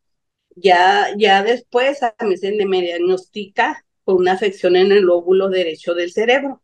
[0.57, 5.95] Ya, ya después a mí se me diagnostica con una afección en el lóbulo derecho
[5.95, 6.63] del cerebro,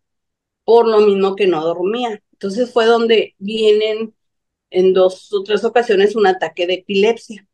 [0.64, 2.22] por lo mismo que no dormía.
[2.32, 4.14] Entonces fue donde vienen
[4.70, 7.46] en dos o tres ocasiones un ataque de epilepsia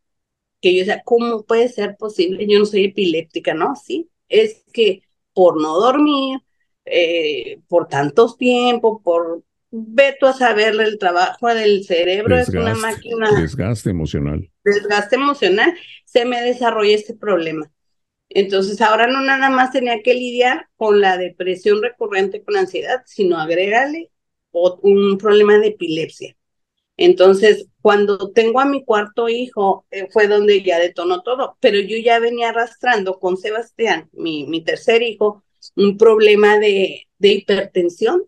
[0.60, 2.46] que yo decía, ¿cómo puede ser posible?
[2.48, 3.74] Yo no soy epiléptica, ¿no?
[3.76, 5.02] Sí, es que
[5.34, 6.40] por no dormir,
[6.86, 9.44] eh, por tantos tiempos, por
[9.76, 13.28] ve tú a saber el trabajo del cerebro, es una máquina.
[13.40, 14.48] Desgaste emocional.
[14.64, 17.70] Desgaste emocional, se me desarrolla este problema.
[18.28, 23.38] Entonces ahora no nada más tenía que lidiar con la depresión recurrente con ansiedad, sino
[23.38, 24.10] agregarle
[24.52, 26.36] un problema de epilepsia.
[26.96, 31.96] Entonces, cuando tengo a mi cuarto hijo, eh, fue donde ya detonó todo, pero yo
[31.98, 35.42] ya venía arrastrando con Sebastián, mi, mi tercer hijo,
[35.74, 38.22] un problema de, de hipertensión.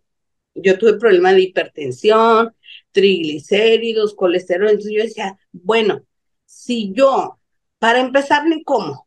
[0.57, 2.55] Yo tuve problema de hipertensión,
[2.93, 4.71] triglicéridos, colesterol.
[4.71, 6.03] Entonces yo decía, bueno,
[6.45, 7.39] si yo,
[7.79, 9.07] para empezar, ni como,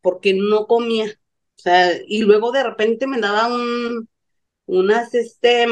[0.00, 1.06] porque no comía.
[1.06, 4.08] O sea, y luego de repente me daba un,
[4.66, 5.66] unas, este,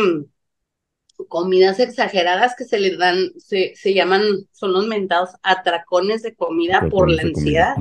[1.29, 6.89] comidas exageradas que se les dan, se, se llaman, son los mentados atracones de comida
[6.91, 7.77] por la ansiedad.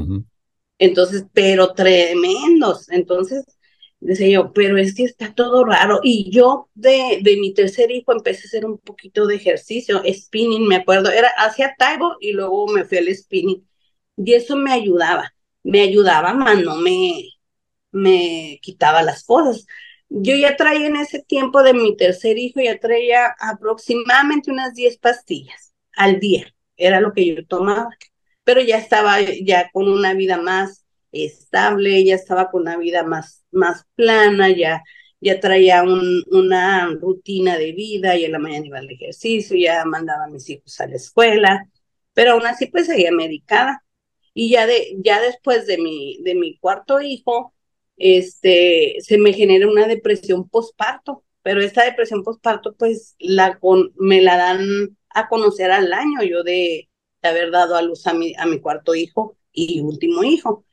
[0.77, 2.89] Entonces, pero tremendos.
[2.89, 3.45] Entonces,
[3.99, 5.99] decía yo, pero es que está todo raro.
[6.03, 10.67] Y yo de, de mi tercer hijo empecé a hacer un poquito de ejercicio, spinning,
[10.67, 13.67] me acuerdo, era hacia taibo y luego me fui al spinning.
[14.17, 17.23] Y eso me ayudaba, me ayudaba, más no me,
[17.91, 19.65] me quitaba las cosas
[20.09, 24.97] yo ya traía en ese tiempo de mi tercer hijo, ya traía aproximadamente unas 10
[24.97, 27.89] pastillas al día, era lo que yo tomaba,
[28.43, 30.84] pero ya estaba ya con una vida más
[31.23, 34.83] estable, ya estaba con una vida más, más plana, ya,
[35.21, 39.85] ya traía un, una rutina de vida, y en la mañana iba al ejercicio, ya
[39.85, 41.69] mandaba a mis hijos a la escuela,
[42.13, 43.83] pero aún así pues seguía medicada.
[44.33, 47.53] Y ya, de, ya después de mi, de mi cuarto hijo,
[47.97, 54.21] este, se me genera una depresión postparto, pero esta depresión postparto, pues, la con, me
[54.21, 56.89] la dan a conocer al año, yo de,
[57.21, 60.65] haber dado a luz a mi, a mi cuarto hijo y último hijo.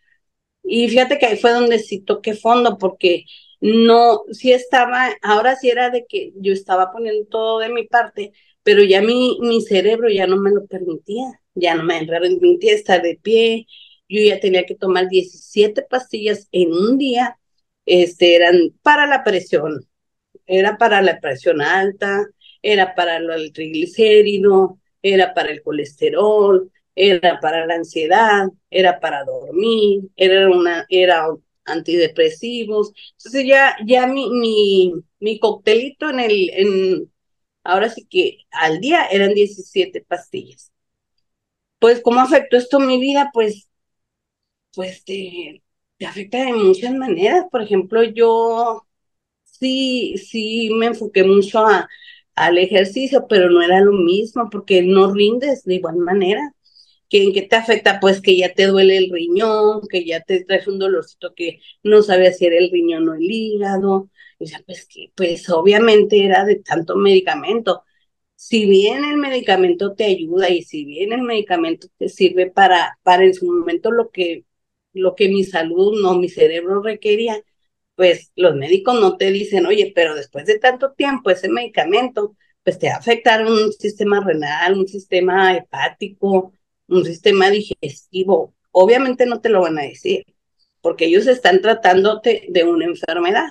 [0.62, 3.25] Y fíjate que ahí fue donde sí toqué fondo, porque
[3.61, 8.33] no, sí estaba, ahora sí era de que yo estaba poniendo todo de mi parte,
[8.62, 13.03] pero ya mi, mi cerebro ya no me lo permitía, ya no me permitía estar
[13.03, 13.66] de pie,
[14.09, 17.38] yo ya tenía que tomar 17 pastillas en un día,
[17.87, 19.87] este, eran para la presión,
[20.46, 22.27] era para la presión alta,
[22.62, 30.02] era para el triglicérido, era para el colesterol, era para la ansiedad, era para dormir,
[30.16, 31.26] era una, era
[31.64, 32.92] antidepresivos.
[33.18, 37.12] Entonces ya, ya mi, mi, mi coctelito en el, en,
[37.64, 40.72] ahora sí que al día eran 17 pastillas.
[41.78, 43.28] Pues, ¿cómo afectó esto mi vida?
[43.35, 43.68] Pues
[44.74, 45.62] pues te,
[45.98, 47.44] te afecta de muchas maneras.
[47.50, 48.87] Por ejemplo, yo
[49.44, 51.88] sí, sí me enfoqué mucho a,
[52.35, 56.55] al ejercicio, pero no era lo mismo porque no rindes de igual manera.
[57.12, 58.01] ¿Que ¿En qué te afecta?
[58.01, 62.03] Pues que ya te duele el riñón, que ya te traes un dolorcito que no
[62.03, 64.11] sabes si era el riñón o el hígado.
[64.40, 67.85] Sea, pues que, pues obviamente era de tanto medicamento.
[68.35, 73.25] Si bien el medicamento te ayuda y si bien el medicamento te sirve para, para
[73.25, 74.44] en su momento lo que
[74.94, 77.42] lo que mi salud, no mi cerebro requería,
[77.94, 82.79] pues los médicos no te dicen, oye, pero después de tanto tiempo ese medicamento, pues
[82.79, 86.53] te va a afectar un sistema renal, un sistema hepático,
[86.92, 88.55] un sistema digestivo.
[88.72, 90.24] Obviamente no te lo van a decir.
[90.81, 93.48] porque ellos están tratándote de una enfermedad.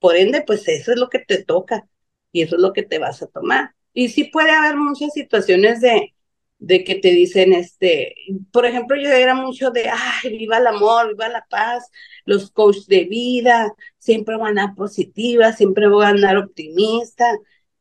[0.00, 1.88] Por ende, pues eso es lo que te toca
[2.32, 3.74] y eso es lo que te vas a tomar.
[3.92, 6.14] Y sí puede haber muchas situaciones de,
[6.58, 8.14] de que te dicen, este,
[8.52, 11.90] por ejemplo, yo era mucho de, ay, viva el amor, viva la paz,
[12.24, 17.24] los coaches de vida, siempre van a positiva, siempre voy a andar optimista,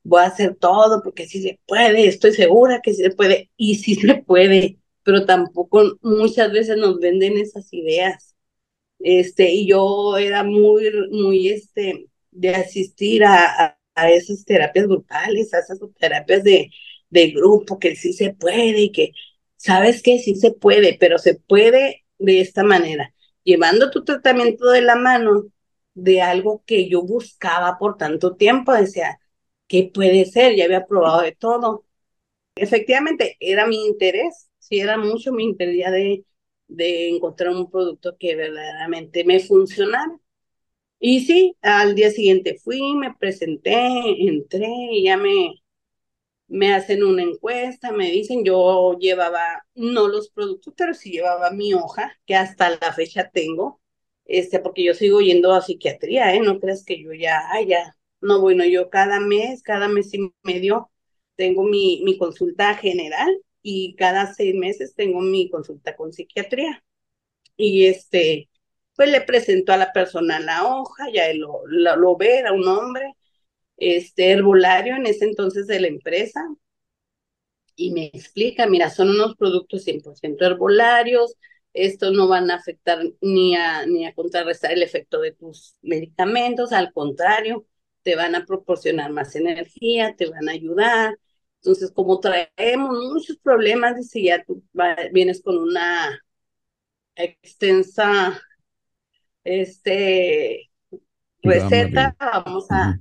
[0.04, 3.76] voy a hacer todo porque sí se puede, estoy segura que sí se puede, y
[3.76, 8.36] sí se puede, pero tampoco muchas veces nos venden esas ideas.
[9.00, 15.60] Este, y yo era muy, muy, este, de asistir a, a, esas terapias grupales, a
[15.60, 16.72] esas terapias de,
[17.10, 19.12] de grupo, que sí se puede y que,
[19.58, 23.14] ¿sabes que Sí se puede, pero se puede de esta manera,
[23.44, 25.44] llevando tu tratamiento de la mano
[25.94, 29.20] de algo que yo buscaba por tanto tiempo, decía,
[29.68, 30.56] ¿qué puede ser?
[30.56, 31.86] Ya había probado de todo.
[32.56, 36.26] Efectivamente, era mi interés, sí era mucho mi interés de
[36.68, 40.18] de encontrar un producto que verdaderamente me funcionara.
[41.00, 43.74] Y sí, al día siguiente fui, me presenté,
[44.28, 45.56] entré y ya me,
[46.48, 51.74] me hacen una encuesta, me dicen, yo llevaba, no los productos, pero sí llevaba mi
[51.74, 53.82] hoja, que hasta la fecha tengo,
[54.26, 56.40] este, porque yo sigo yendo a psiquiatría, ¿eh?
[56.42, 60.32] No creas que yo ya, ay, ya, no, bueno, yo cada mes, cada mes y
[60.44, 60.92] medio
[61.36, 63.30] tengo mi, mi consulta general
[63.64, 66.84] y cada seis meses tengo mi consulta con psiquiatría.
[67.58, 68.50] Y este,
[68.96, 72.68] pues le presento a la persona la hoja, ya él lo, lo, ve, era un
[72.68, 73.14] hombre,
[73.78, 76.42] este herbolario en ese entonces de la empresa,
[77.76, 81.36] y me explica, mira, son unos productos 100% herbolarios,
[81.74, 86.72] estos no van a afectar ni a, ni a contrarrestar el efecto de tus medicamentos,
[86.72, 87.66] al contrario,
[88.04, 91.18] te van a proporcionar más energía, te van a ayudar,
[91.64, 94.62] entonces, como traemos muchos problemas, dice, ya tú
[95.14, 96.22] vienes con una
[97.16, 98.38] extensa
[99.46, 100.70] este,
[101.42, 103.00] receta, vamos a,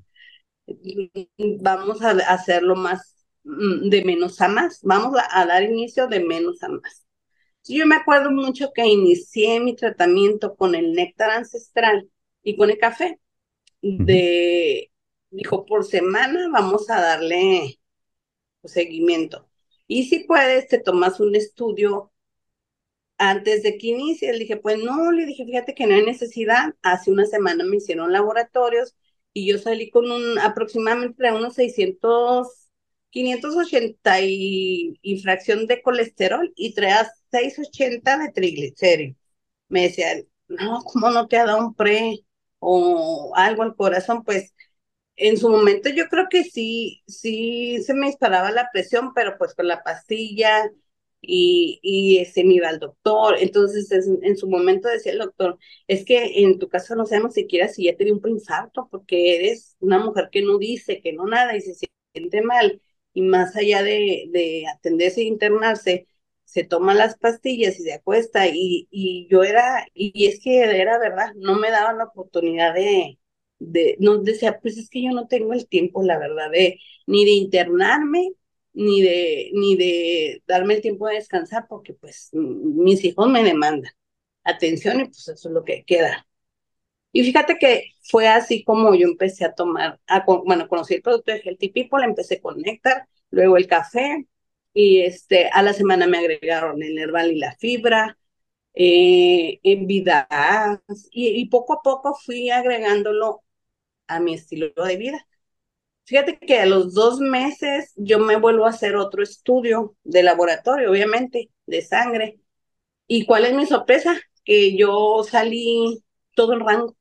[1.61, 6.63] vamos a hacerlo más mm, de menos a más, vamos a, dar inicio de menos
[6.63, 7.05] a más.
[7.65, 12.09] Yo me acuerdo mucho que inicié mi tratamiento con el néctar ancestral
[12.45, 13.19] y con el café.
[13.81, 14.93] De,
[15.31, 17.81] dijo, por semana vamos a darle
[18.65, 19.49] seguimiento.
[19.87, 22.13] Y si puedes, te tomas un estudio
[23.19, 24.33] antes de que inicie.
[24.33, 26.75] Le dije, pues no, le dije, fíjate que no hay necesidad.
[26.83, 28.95] Hace una semana me hicieron laboratorios
[29.33, 32.69] y yo salí con un aproximadamente unos 600,
[33.11, 39.17] 580 y, y fracción de colesterol y traía 680 de triglicéridos.
[39.69, 40.09] Me decía,
[40.49, 42.21] no, ¿cómo no te ha dado un pre
[42.59, 44.25] o algo al corazón?
[44.25, 44.55] Pues
[45.17, 49.55] en su momento yo creo que sí, sí se me disparaba la presión, pero pues
[49.55, 50.71] con la pastilla
[51.21, 53.37] y, y ese me iba al doctor.
[53.39, 53.91] Entonces
[54.23, 57.85] en su momento decía el doctor, es que en tu caso no sabemos siquiera si
[57.85, 61.57] ya te dio un infarto porque eres una mujer que no dice, que no nada
[61.57, 61.75] y se
[62.15, 62.81] siente mal.
[63.15, 66.09] Y más allá de, de atenderse e internarse,
[66.45, 70.99] se toma las pastillas y se acuesta y, y yo era, y es que era
[70.99, 73.19] verdad, no me daban la oportunidad de,
[73.71, 77.25] de, no decía, pues es que yo no tengo el tiempo, la verdad, de ni
[77.25, 78.33] de internarme,
[78.75, 83.93] ni de, ni de darme el tiempo de descansar, porque pues mis hijos me demandan
[84.45, 86.27] atención y pues eso es lo que queda.
[87.13, 91.33] Y fíjate que fue así como yo empecé a tomar, a, bueno, conocí el producto
[91.33, 94.27] de Healthy People, empecé con Néctar, luego el café,
[94.75, 98.19] y este, a la semana me agregaron el herbal y la fibra,
[98.75, 100.27] eh, en vida,
[101.11, 103.43] y, y, poco a poco fui agregándolo
[104.15, 105.27] a mi estilo de vida.
[106.05, 110.91] Fíjate que a los dos meses yo me vuelvo a hacer otro estudio de laboratorio,
[110.91, 112.41] obviamente, de sangre.
[113.07, 114.21] ¿Y cuál es mi sorpresa?
[114.45, 116.03] Que yo salí
[116.35, 116.97] todo el rango.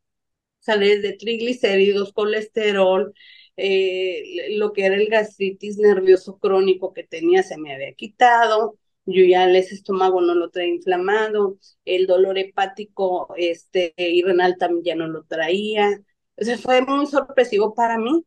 [0.59, 3.13] Salí desde triglicéridos, colesterol,
[3.57, 9.23] eh, lo que era el gastritis nervioso crónico que tenía se me había quitado, yo
[9.25, 14.95] ya el estómago no lo traía inflamado, el dolor hepático este, y renal también ya
[14.95, 16.01] no lo traía,
[16.41, 18.25] eso fue muy sorpresivo para mí,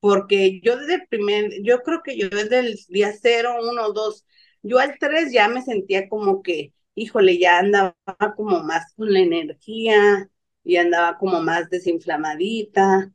[0.00, 4.26] porque yo desde el primer, yo creo que yo desde el día 0, 1, 2,
[4.62, 7.96] yo al 3 ya me sentía como que, híjole, ya andaba
[8.36, 10.30] como más con la energía,
[10.64, 13.12] y andaba como más desinflamadita,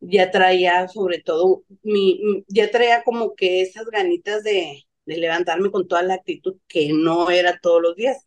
[0.00, 5.88] ya traía sobre todo, mi, ya traía como que esas ganitas de, de levantarme con
[5.88, 8.18] toda la actitud que no era todos los días.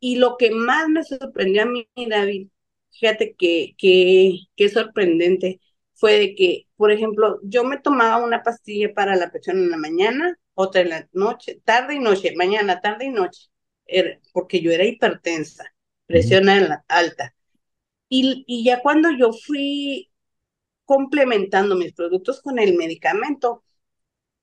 [0.00, 2.48] Y lo que más me sorprendió a mí, David,
[2.92, 5.60] fíjate que, que, sorprendente
[5.94, 9.76] fue de que, por ejemplo, yo me tomaba una pastilla para la presión en la
[9.76, 13.48] mañana, otra en la noche, tarde y noche, mañana, tarde y noche,
[14.32, 15.64] porque yo era hipertensa.
[16.06, 16.48] presión
[16.88, 17.34] alta.
[18.08, 20.10] Y, y ya cuando yo fui
[20.84, 23.64] complementando mis productos con el medicamento,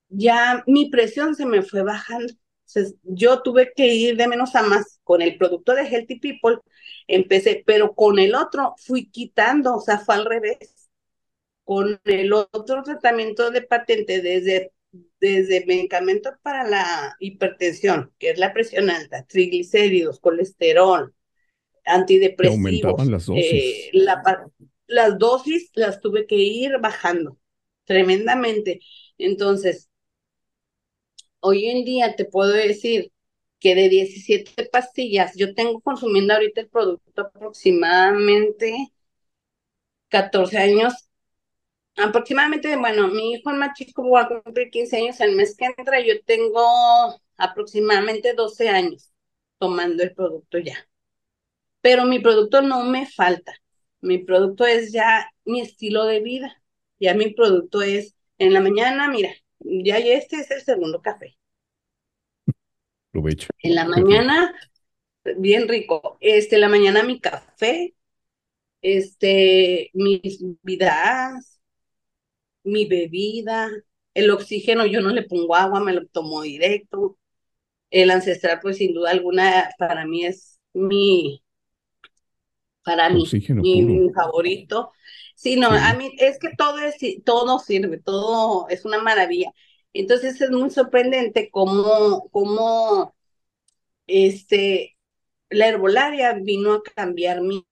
[0.10, 2.34] ya mi presión se me fue bajando.
[2.68, 6.60] Entonces, yo tuve que ir de menos a más con el producto de Healthy People,
[7.10, 10.89] empecé, pero con el otro fui quitando, o sea, fue al revés.
[11.64, 14.72] Con el otro tratamiento de patente, desde,
[15.20, 21.14] desde medicamentos para la hipertensión, que es la presión alta, triglicéridos, colesterol,
[21.86, 22.57] antidepresivos.
[22.57, 23.45] Aumentaban las dosis.
[23.45, 23.91] Eh,
[24.88, 27.38] las dosis las tuve que ir bajando
[27.86, 28.80] tremendamente.
[29.18, 29.89] Entonces,
[31.39, 33.12] hoy en día te puedo decir
[33.60, 38.91] que de 17 pastillas, yo tengo consumiendo ahorita el producto aproximadamente
[40.10, 40.93] 14 años.
[41.97, 45.66] Aproximadamente, bueno, mi hijo el más chico va a cumplir 15 años el mes que
[45.66, 46.62] entra, yo tengo
[47.38, 49.12] aproximadamente 12 años
[49.60, 50.78] tomando el producto ya.
[51.82, 53.53] Pero mi producto no me falta.
[54.01, 56.62] Mi producto es ya mi estilo de vida.
[56.99, 59.32] Ya mi producto es en la mañana, mira,
[59.62, 61.39] ya este es el segundo café.
[63.12, 63.49] Provecho.
[63.62, 64.53] En la mañana,
[65.38, 66.18] bien rico.
[66.22, 67.95] Este, en la mañana mi café,
[68.82, 71.60] este, mis vidas,
[72.64, 73.70] mi bebida,
[74.14, 77.18] el oxígeno, yo no le pongo agua, me lo tomo directo.
[77.91, 81.43] El ancestral, pues sin duda alguna, para mí es mi,
[82.84, 83.24] para mí,
[83.62, 84.91] mi, favorito.
[85.36, 89.53] Sí, no, a mí es que todo es, todo sirve, todo es una maravilla.
[90.00, 93.14] Entonces es muy sorprendente cómo, cómo
[94.08, 94.97] este,
[95.50, 97.66] la herbolaria vino a cambiar mi,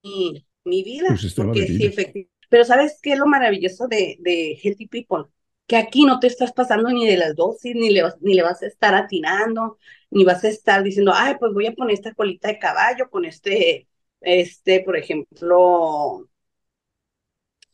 [0.65, 1.07] mi vida.
[1.35, 2.31] Porque sí, efectivamente.
[2.49, 5.25] Pero ¿sabes qué es lo maravilloso de, de Healthy People?
[5.67, 8.61] Que aquí no te estás pasando ni de las dosis, ni le, ni le vas
[8.61, 9.77] a estar atinando,
[10.09, 13.25] ni vas a estar diciendo, ay, pues voy a poner esta colita de caballo con
[13.25, 13.87] este,
[14.21, 16.27] este, por ejemplo,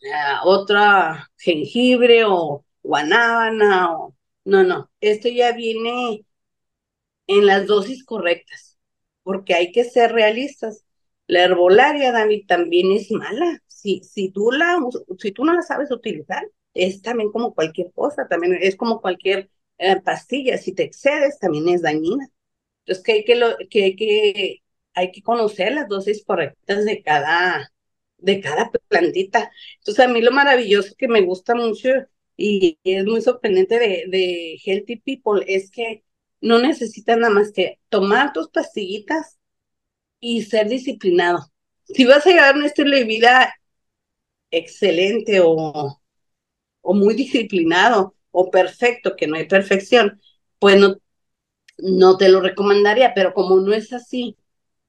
[0.02, 0.10] eh,
[0.44, 4.13] otra jengibre o guanábana o
[4.46, 6.26] no, no, esto ya viene
[7.28, 8.78] en las dosis correctas,
[9.24, 10.84] porque hay que ser realistas.
[11.28, 13.60] La herbolaria, David, también es mala.
[13.68, 14.78] Si, si, tú la,
[15.20, 19.50] si tú no la sabes utilizar, es también como cualquier cosa, también es como cualquier
[19.78, 20.58] eh, pastilla.
[20.58, 22.28] Si te excedes, también es dañina.
[22.86, 23.40] Entonces, que hay que,
[23.70, 24.64] que, que
[24.94, 27.72] hay que conocer las dosis correctas de cada,
[28.18, 29.52] de cada plantita.
[29.80, 31.90] Entonces, a mí lo maravilloso que me gusta mucho
[32.38, 36.04] y es muy sorprendente de, de Healthy People es que
[36.42, 39.40] no necesitas nada más que tomar tus pastillitas
[40.20, 41.52] y ser disciplinado.
[41.86, 43.54] Si vas a llevar un estilo de vida
[44.52, 46.02] excelente o,
[46.82, 50.22] o muy disciplinado o perfecto, que no hay perfección,
[50.60, 50.98] pues no,
[51.78, 54.38] no te lo recomendaría, pero como no es así,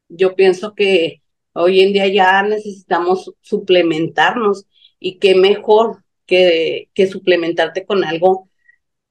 [0.08, 1.22] yo pienso que
[1.54, 4.66] hoy en día ya necesitamos suplementarnos
[5.00, 8.48] y qué mejor que, que suplementarte con algo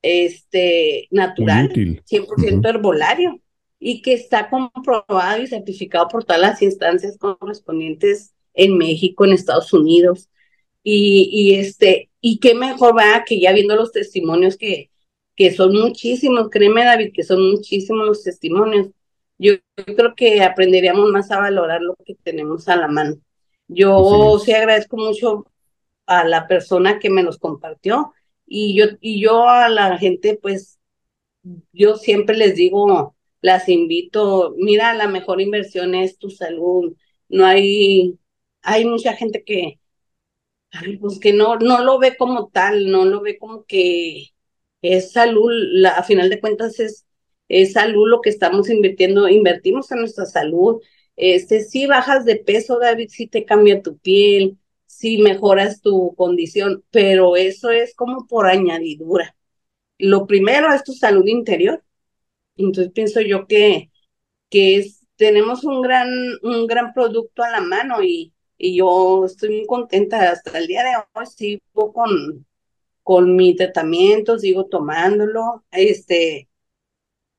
[0.02, 3.42] este, natural, 100% herbolario,
[3.80, 9.74] y que está comprobado y certificado por todas las instancias correspondientes en México, en Estados
[9.74, 10.30] Unidos.
[10.84, 14.90] Y, y este, y qué mejor va que ya viendo los testimonios que,
[15.36, 18.88] que son muchísimos, créeme David, que son muchísimos los testimonios.
[19.38, 23.16] Yo, creo que aprenderíamos más a valorar lo que tenemos a la mano.
[23.68, 25.46] Yo sí agradezco mucho
[26.06, 28.14] a la persona que me los compartió
[28.46, 30.80] y yo, y yo a la gente, pues,
[31.74, 36.96] yo siempre les digo, las invito, mira, la mejor inversión es tu salud.
[37.30, 38.18] No hay,
[38.62, 39.80] hay mucha gente que,
[41.00, 44.28] pues que no, no lo ve como tal, no lo ve como que
[44.82, 47.06] es salud, la, a final de cuentas es,
[47.48, 50.82] es salud lo que estamos invirtiendo, invertimos en nuestra salud.
[51.16, 54.58] Este, si bajas de peso, David, si te cambia tu piel,
[55.04, 59.36] si mejoras tu condición, pero eso es como por añadidura.
[59.98, 61.84] Lo primero es tu salud interior.
[62.58, 63.92] Entonces pienso yo que,
[64.50, 64.88] que
[65.18, 66.10] tenemos un gran,
[66.44, 70.84] un gran producto a la mano y, y yo estoy muy contenta hasta el día
[70.84, 72.48] de hoy, sigo con,
[73.04, 76.50] con mi tratamiento, sigo tomándolo, este,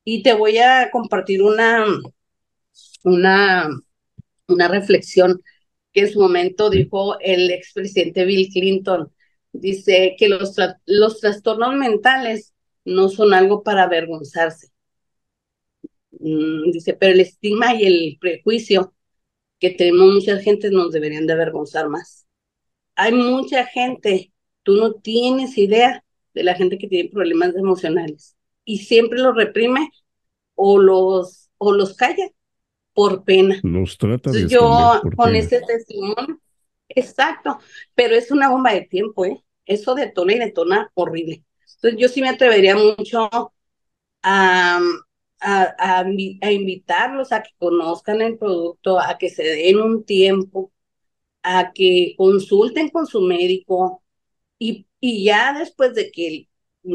[0.05, 1.87] y te voy a compartir una,
[3.05, 3.69] una,
[4.49, 5.43] una reflexión
[5.95, 9.13] que en su momento dijo el expresidente Bill Clinton.
[9.53, 12.53] Dice que los, los trastornos mentales
[12.85, 14.69] no son algo para avergonzarse.
[16.13, 18.95] Mm, dice, pero el estigma y el prejuicio
[19.61, 22.27] que tenemos mucha gente nos deberían de avergonzar más.
[22.97, 24.33] Hay mucha gente,
[24.65, 29.91] tú no tienes idea de la gente que tiene problemas emocionales y siempre los reprime
[30.57, 32.29] o los, o los calla
[32.95, 33.61] por pena.
[33.63, 36.41] Nos trata de Yo con ese testimonio,
[36.89, 37.59] exacto,
[37.95, 39.45] pero es una bomba de tiempo, ¿eh?
[39.67, 41.45] Eso detona y detona horrible.
[41.77, 43.29] Entonces yo sí me atrevería mucho
[44.23, 44.81] a,
[45.41, 50.73] a, a, invitarlos a que conozcan el producto, a que se den un tiempo,
[51.43, 54.03] a que consulten con su médico
[54.59, 56.49] y, y ya después de que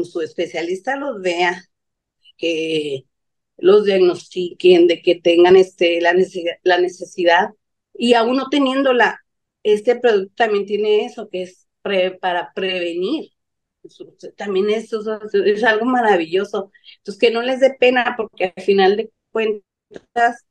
[0.04, 1.62] su especialista los vea,
[2.36, 3.04] que
[3.60, 7.50] los diagnostiquen, de que tengan este, la, necesidad, la necesidad
[7.94, 9.20] y aún no teniéndola,
[9.62, 11.68] este producto también tiene eso, que es
[12.20, 13.30] para prevenir.
[14.36, 15.00] También eso
[15.44, 16.70] es, algo maravilloso.
[16.98, 20.44] Entonces, que no les dé pena, porque al final de cuentas,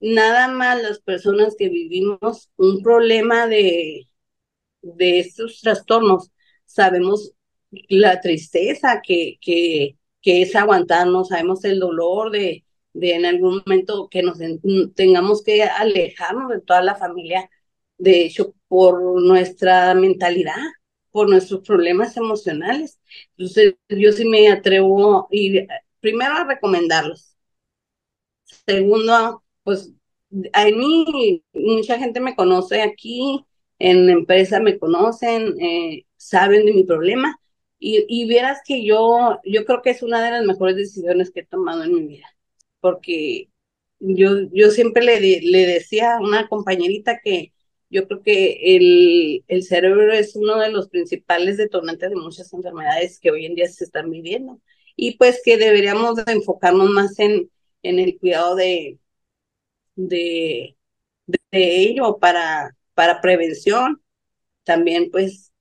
[0.00, 4.08] nada más las personas que vivimos un problema de,
[4.82, 6.30] de estos trastornos,
[6.66, 7.32] sabemos
[7.88, 14.08] la tristeza que, que, que es aguantarnos, sabemos el dolor de, de en algún momento
[14.10, 14.38] que nos
[14.94, 17.50] tengamos que alejarnos de toda la familia,
[17.98, 20.56] de hecho, por nuestra mentalidad,
[21.10, 23.00] por nuestros problemas emocionales.
[23.36, 25.66] Entonces, yo sí me atrevo ir,
[26.00, 27.36] primero a recomendarlos.
[28.66, 29.92] Segundo, pues
[30.52, 33.44] a mí mucha gente me conoce aquí,
[33.78, 37.38] en la empresa me conocen, eh, saben de mi problema
[37.82, 41.40] y, y vieras que yo, yo creo que es una de las mejores decisiones que
[41.40, 42.26] he tomado en mi vida,
[42.80, 43.48] porque
[44.00, 47.52] yo, yo siempre le, le decía a una compañerita que
[47.90, 53.18] yo creo que el, el cerebro es uno de los principales detonantes de muchas enfermedades
[53.20, 54.60] que hoy en día se están viviendo
[54.96, 57.50] y pues que deberíamos enfocarnos más en,
[57.82, 58.98] en el cuidado de,
[59.96, 60.76] de,
[61.52, 64.02] de ello para, para prevención.
[64.64, 65.51] También pues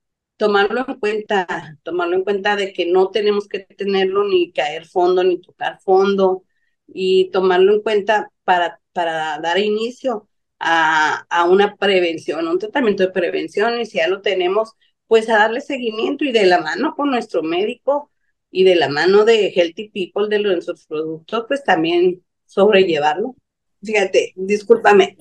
[0.41, 5.23] tomarlo en cuenta, tomarlo en cuenta de que no tenemos que tenerlo ni caer fondo
[5.23, 6.45] ni tocar fondo
[6.87, 10.27] y tomarlo en cuenta para, para dar inicio
[10.57, 14.71] a, a una prevención, un tratamiento de prevención y si ya lo tenemos,
[15.05, 18.09] pues a darle seguimiento y de la mano con nuestro médico
[18.49, 23.35] y de la mano de Healthy People de nuestros productos, pues también sobrellevarlo.
[23.83, 25.17] Fíjate, discúlpame,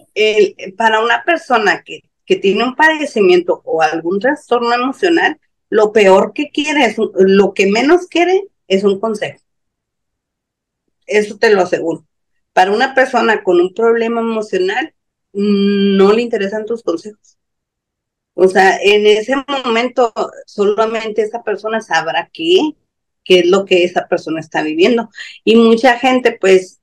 [0.79, 6.53] para una persona que que tiene un padecimiento o algún trastorno emocional, lo peor que
[6.53, 9.41] quiere, es lo que menos quiere es un consejo.
[11.09, 12.07] Eso te lo aseguro.
[12.53, 14.95] Para una persona con un problema emocional,
[15.33, 17.37] no le interesan tus consejos.
[18.35, 20.13] O sea, en ese momento
[20.47, 22.77] solamente esa persona sabrá qué,
[23.25, 25.11] qué es lo que esa persona está viviendo.
[25.43, 26.81] Y mucha gente pues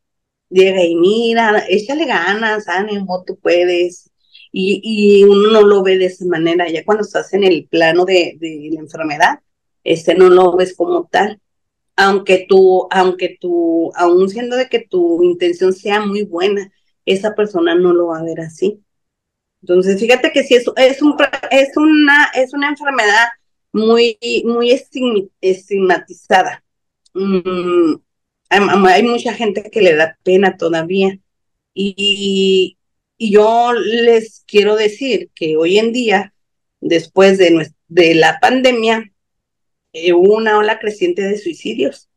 [0.50, 4.12] llega y mira, échale ganas, ánimo, tú puedes,
[4.52, 8.38] y, uno no lo ve de esa manera, ya cuando estás en el plano de,
[8.42, 9.40] la enfermedad,
[9.84, 11.40] este no lo ves como tal,
[11.96, 16.72] aunque tú, aunque tú, aún siendo de que tu intención sea muy buena,
[17.06, 18.82] esa persona no lo va a ver así.
[19.62, 21.16] Entonces, fíjate que si es, es, un,
[21.52, 23.28] es, una, es una enfermedad
[23.72, 24.72] muy, muy
[25.42, 26.64] estigmatizada.
[27.14, 27.96] Mm,
[28.50, 31.18] hay, mucha gente que le da pena todavía.
[31.74, 32.77] Y,
[33.18, 36.34] y yo les quiero decir que hoy en día,
[36.80, 39.12] después de, de la pandemia,
[39.94, 42.10] eh, hubo una ola creciente de suicidios.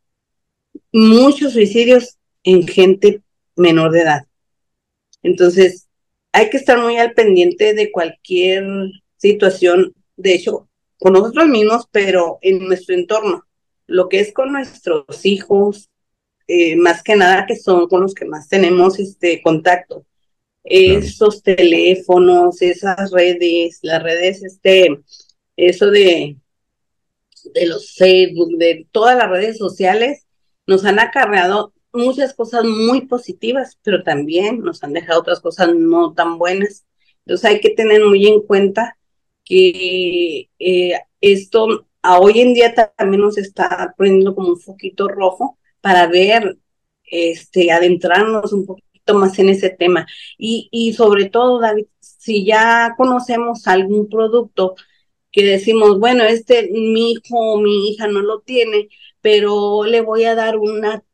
[0.92, 3.22] Muchos suicidios en gente
[3.56, 4.26] menor de edad.
[5.22, 5.88] Entonces,
[6.32, 8.64] hay que estar muy al pendiente de cualquier
[9.16, 13.46] situación, de hecho, con nosotros mismos, pero en nuestro entorno,
[13.86, 15.88] lo que es con nuestros hijos,
[16.46, 20.04] eh, más que nada que son con los que más tenemos este contacto
[20.64, 25.00] esos teléfonos, esas redes, las redes, este,
[25.56, 26.36] eso de,
[27.54, 30.26] de los Facebook, de todas las redes sociales,
[30.66, 36.14] nos han acarreado muchas cosas muy positivas, pero también nos han dejado otras cosas no
[36.14, 36.86] tan buenas.
[37.24, 38.96] Entonces hay que tener muy en cuenta
[39.44, 45.58] que eh, esto a hoy en día también nos está poniendo como un foquito rojo
[45.80, 46.58] para ver,
[47.04, 50.06] este, adentrarnos un poquito más en ese tema.
[50.38, 54.76] Y, y sobre todo, David, si ya conocemos algún producto
[55.32, 58.88] que decimos, bueno, este mi hijo o mi hija no lo tiene,
[59.20, 61.04] pero le voy a dar una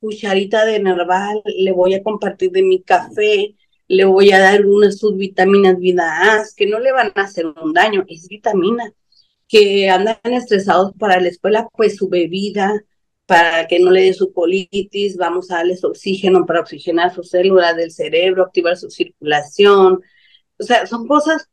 [0.00, 3.56] cucharita de nerval, le voy a compartir de mi café,
[3.88, 7.72] le voy a dar unas subvitaminas vida A, que no le van a hacer un
[7.72, 8.92] daño, es vitamina,
[9.48, 12.84] que andan estresados para la escuela, pues su bebida,
[13.26, 17.76] para que no le dé su colitis, vamos a darles oxígeno para oxigenar sus células
[17.76, 20.02] del cerebro, activar su circulación.
[20.58, 21.48] O sea, son cosas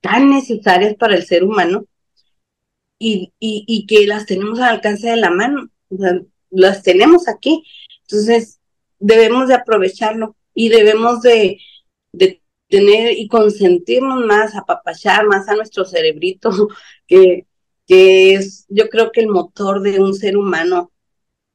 [0.00, 1.86] tan necesarias para el ser humano
[2.98, 5.70] y, y, que las tenemos al alcance de la mano,
[6.50, 7.64] las tenemos aquí.
[8.02, 8.60] Entonces,
[8.98, 10.36] debemos de aprovecharlo.
[10.54, 11.58] y debemos de,
[12.12, 16.50] de tener y consentirnos más, apapachar más a nuestro cerebrito,
[17.06, 17.46] que,
[17.88, 20.92] que es yo creo que el motor de un ser humano.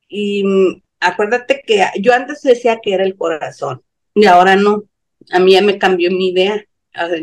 [0.10, 3.84] Y mm, acuérdate que yo antes decía que era el corazón
[4.16, 4.84] y ahora no.
[5.32, 6.66] A mí ya me cambió mi idea.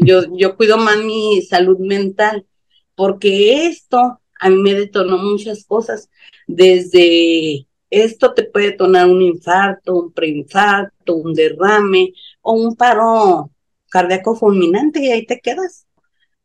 [0.01, 2.47] Yo, yo cuido más mi salud mental
[2.95, 6.09] porque esto a mí me detonó muchas cosas.
[6.47, 13.51] Desde esto te puede detonar un infarto, un preinfarto, un derrame o un paro
[13.91, 15.87] cardíaco fulminante y ahí te quedas.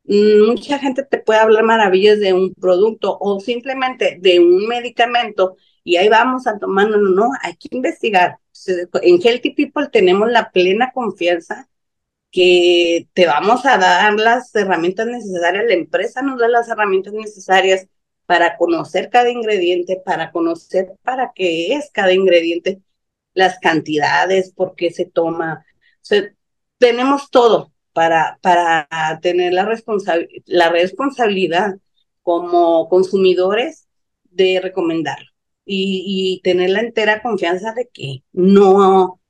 [0.07, 5.57] Mm, mucha gente te puede hablar maravillas de un producto o simplemente de un medicamento
[5.83, 8.39] y ahí vamos a tomar, no, no, hay que investigar.
[9.01, 11.69] En Healthy People tenemos la plena confianza
[12.31, 17.87] que te vamos a dar las herramientas necesarias, la empresa nos da las herramientas necesarias
[18.25, 22.81] para conocer cada ingrediente, para conocer para qué es cada ingrediente,
[23.33, 25.65] las cantidades, por qué se toma.
[26.79, 28.87] tenemos todo para, para
[29.21, 29.63] tener la,
[30.47, 31.75] la responsabilidad
[32.23, 33.87] como consumidores
[34.23, 35.29] de recomendarlo
[35.65, 39.21] y, tener la entera confianza de que no,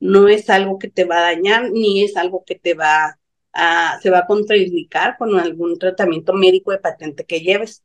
[0.00, 3.18] no es algo que te va a dañar ni es algo que te va
[3.54, 7.82] a, se va a contraindicar con algún tratamiento médico de patente que lleves.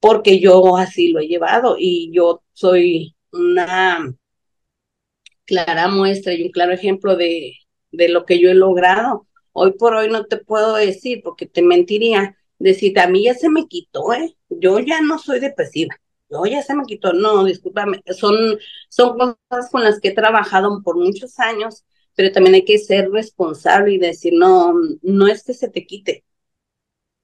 [0.00, 4.14] Porque yo así lo he llevado y yo soy una
[5.44, 7.54] clara muestra y un claro ejemplo de,
[7.92, 9.26] de lo que yo he logrado.
[9.52, 13.48] Hoy por hoy no te puedo decir, porque te mentiría, decir, a mí ya se
[13.50, 14.36] me quitó, ¿eh?
[14.48, 15.96] Yo ya no soy depresiva
[16.28, 18.58] no, ya se me quitó, no, discúlpame, son,
[18.88, 21.84] son cosas con las que he trabajado por muchos años,
[22.14, 26.24] pero también hay que ser responsable y decir, no, no es que se te quite,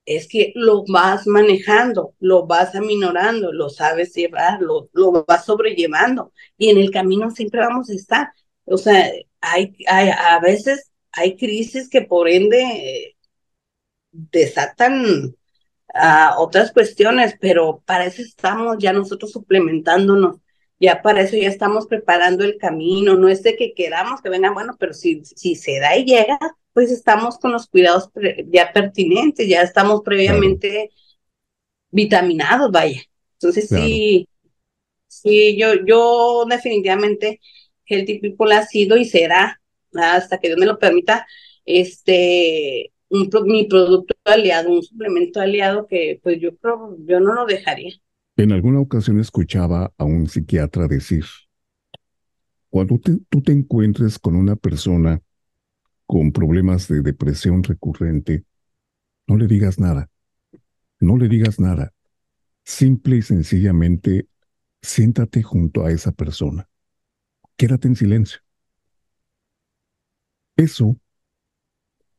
[0.07, 6.33] es que lo vas manejando, lo vas aminorando, lo sabes llevar, lo, lo vas sobrellevando
[6.59, 8.29] y en el camino siempre vamos a estar.
[8.67, 9.11] O sea,
[9.45, 13.17] hay, hay a veces hay crisis que por ende eh,
[14.13, 15.37] desatan
[15.95, 20.37] a otras cuestiones, pero para eso estamos ya nosotros suplementándonos,
[20.81, 24.53] ya para eso ya estamos preparando el camino, no es de que queramos que venga,
[24.53, 26.39] bueno, pero si, si se da y llega,
[26.73, 28.11] pues estamos con los cuidados
[28.49, 30.91] ya pertinentes, ya estamos previamente
[31.91, 33.01] vitaminados, vaya.
[33.35, 34.29] Entonces sí,
[35.07, 37.41] sí, yo, yo definitivamente
[37.87, 39.61] Healthy People ha sido y será,
[39.95, 41.27] hasta que Dios me lo permita,
[41.65, 47.93] este, mi producto aliado, un suplemento aliado que pues yo creo, yo no lo dejaría.
[48.37, 51.25] En alguna ocasión escuchaba a un psiquiatra decir,
[52.69, 55.23] cuando tú te encuentres con una persona
[56.07, 58.45] con problemas de depresión recurrente,
[59.27, 60.11] no le digas nada,
[60.99, 61.93] no le digas nada.
[62.65, 64.27] Simple y sencillamente,
[64.83, 66.69] siéntate junto a esa persona.
[67.57, 68.41] Quédate en silencio.
[70.57, 70.97] Eso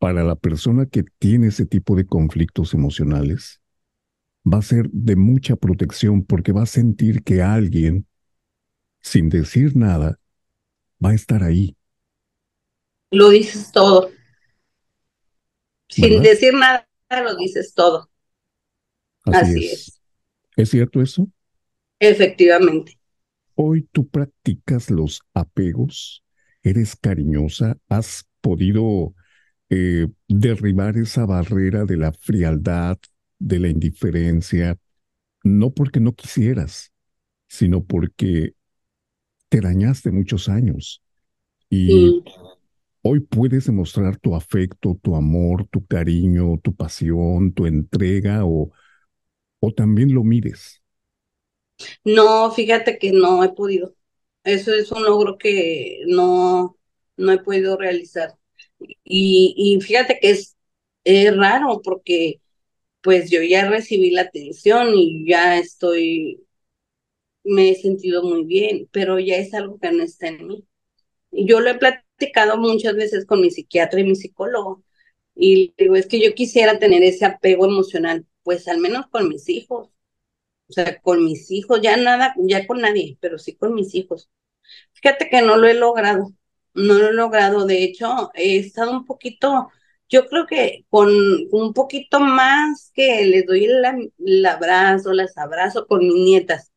[0.05, 3.61] para la persona que tiene ese tipo de conflictos emocionales,
[4.45, 8.05] va a ser de mucha protección porque va a sentir que alguien,
[9.01, 10.19] sin decir nada,
[11.03, 11.75] va a estar ahí.
[13.11, 14.11] Lo dices todo.
[15.89, 18.09] Sin decir nada, lo dices todo.
[19.23, 19.99] Así, es.
[20.55, 21.27] ¿Es cierto eso?
[21.99, 22.99] Efectivamente.
[23.56, 26.24] Hoy tú practicas los apegos,
[26.64, 29.14] eres cariñosa, has podido
[29.70, 32.97] eh, derribar esa barrera de la frialdad,
[33.39, 34.78] de la indiferencia,
[35.43, 36.93] no porque no quisieras,
[37.47, 38.56] sino porque
[39.49, 41.01] te dañaste muchos años.
[41.70, 42.18] Y
[43.03, 48.72] hoy puedes demostrar tu afecto, tu amor, tu cariño, tu pasión, tu entrega o,
[49.60, 50.84] o también lo mires.
[52.03, 53.95] No, fíjate que no he podido.
[54.43, 56.78] Eso es un logro que no,
[57.17, 58.38] no he podido realizar.
[59.03, 60.55] Y, fíjate que es,
[61.36, 62.41] raro porque
[63.01, 66.45] pues yo ya recibí la atención y ya estoy,
[67.43, 70.65] me he sentido muy bien, pero ya es algo que no está en mí.
[71.32, 74.84] Y yo lo he platicado muchas veces con mi psiquiatra y mi psicólogo.
[75.36, 79.49] Y digo, es que yo quisiera tener ese apego emocional, pues al menos con mis
[79.49, 79.95] hijos.
[80.70, 84.30] O sea, con mis hijos, ya nada, ya con nadie, pero sí con mis hijos.
[84.93, 86.34] Fíjate que no lo he logrado
[86.76, 87.66] no lo he logrado.
[87.66, 89.70] De hecho, he estado un poquito,
[90.09, 91.09] yo creo que con
[91.51, 96.72] un poquito más que les doy el, abrazo, las abrazo con mis nietas.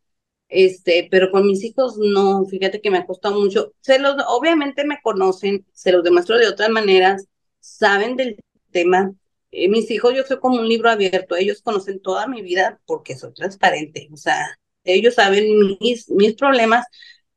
[0.49, 3.75] Este, pero con mis hijos no, fíjate que me ha costado mucho.
[3.81, 7.27] Se los, obviamente me conocen, se los demuestro de otras maneras,
[7.61, 8.39] saben del
[8.71, 9.13] tema.
[9.51, 13.17] Eh, mis hijos, yo soy como un libro abierto, ellos conocen toda mi vida porque
[13.17, 16.87] soy transparente, o sea, ellos saben mis, mis problemas,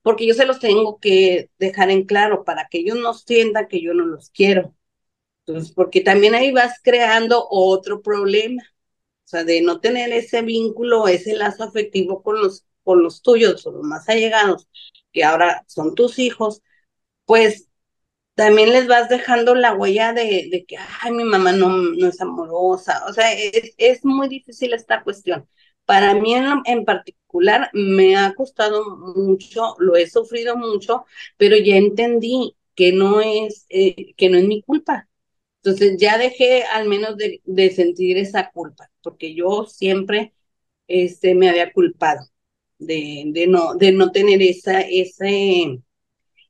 [0.02, 3.82] porque yo se los tengo que dejar en claro para que ellos no sientan que
[3.82, 4.76] yo no los quiero.
[5.46, 8.64] Entonces, porque también ahí vas creando otro problema,
[9.26, 13.66] o sea, de no tener ese vínculo, ese lazo afectivo con los, con los tuyos
[13.68, 14.68] o los más allegados,
[15.14, 16.62] que ahora son tus hijos,
[17.26, 17.68] pues
[18.36, 22.22] también les vas dejando la huella de, de que, ay, mi mamá no, no es
[22.22, 23.04] amorosa.
[23.08, 25.48] O sea, es, es, muy difícil esta cuestión.
[25.86, 31.06] Para mí en, en, particular me ha costado mucho, lo he sufrido mucho,
[31.38, 35.08] pero ya entendí que no es, eh, que no es mi culpa.
[35.64, 40.34] Entonces ya dejé al menos de, de, sentir esa culpa, porque yo siempre
[40.88, 42.22] este, me había culpado
[42.80, 45.82] de, de, no, de no tener esa, ese,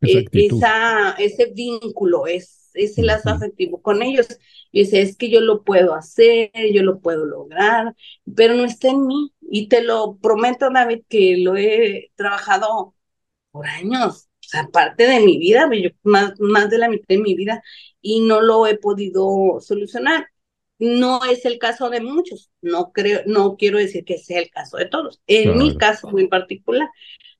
[0.02, 4.28] eh, esa, ese vínculo, es, ese lazo afectivo con ellos.
[4.72, 7.94] Y dice, es que yo lo puedo hacer, yo lo puedo lograr,
[8.36, 9.34] pero no está en mí.
[9.42, 12.96] Y te lo prometo, David, que lo he trabajado
[13.52, 15.70] por años, o sea, parte de mi vida,
[16.04, 17.64] más, más de la mitad de mi vida,
[18.02, 20.28] y no lo he podido solucionar.
[20.80, 24.78] No es el caso de muchos, no creo, no quiero decir que sea el caso
[24.78, 25.22] de todos.
[25.28, 26.90] En mi caso muy particular,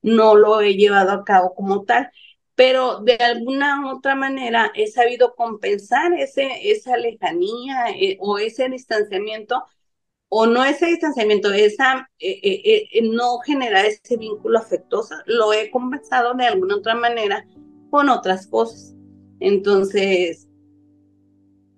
[0.00, 2.10] no lo he llevado a cabo como tal
[2.54, 9.62] pero de alguna otra manera he sabido compensar ese, esa lejanía eh, o ese distanciamiento,
[10.28, 16.34] o no ese distanciamiento, esa, eh, eh, no generar ese vínculo afectuoso, lo he compensado
[16.34, 17.46] de alguna otra manera
[17.90, 18.94] con otras cosas.
[19.40, 20.48] Entonces,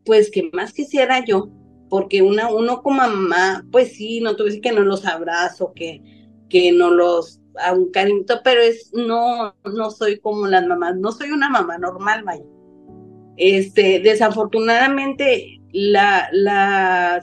[0.05, 1.49] pues, ¿qué más quisiera yo?
[1.89, 6.03] Porque una, uno como mamá, pues sí, no tuve que no los abrazo, que,
[6.49, 11.13] que no los a un cariñito, pero es, no, no soy como las mamás, no
[11.13, 12.45] soy una mamá normal, vaya.
[13.37, 17.21] Este, desafortunadamente, la, la,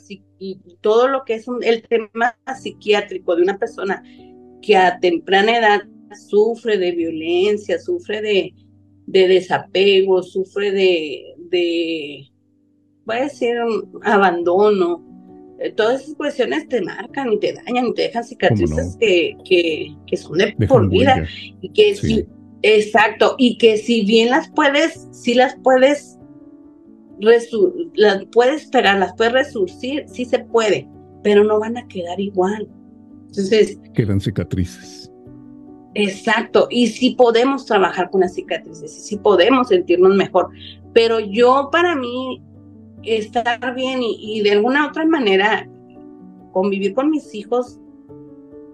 [0.82, 4.03] todo lo que es el tema psiquiátrico de una persona
[4.61, 5.82] que a temprana edad
[6.29, 8.53] sufre de violencia, sufre de,
[9.05, 12.32] de desapego, sufre de, de,
[13.05, 13.55] voy a decir,
[14.03, 15.11] abandono,
[15.70, 20.18] todas esas cuestiones te marcan y te dañan y te dejan cicatrices que, que, que,
[20.18, 21.26] son de por vida.
[21.62, 22.26] Y que sí.
[22.62, 26.18] exacto, y que si bien las puedes, si las puedes,
[27.20, 30.88] las puedes esperar, las puedes resurcir, sí se puede,
[31.24, 32.68] pero no van a quedar igual.
[33.28, 33.80] Entonces.
[33.93, 35.12] Quedan cicatrices.
[35.93, 40.49] Exacto, y si podemos trabajar con las cicatrices, y si podemos sentirnos mejor,
[40.93, 42.41] pero yo para mí
[43.04, 45.68] estar bien y, de alguna otra manera
[46.52, 47.80] convivir con mis hijos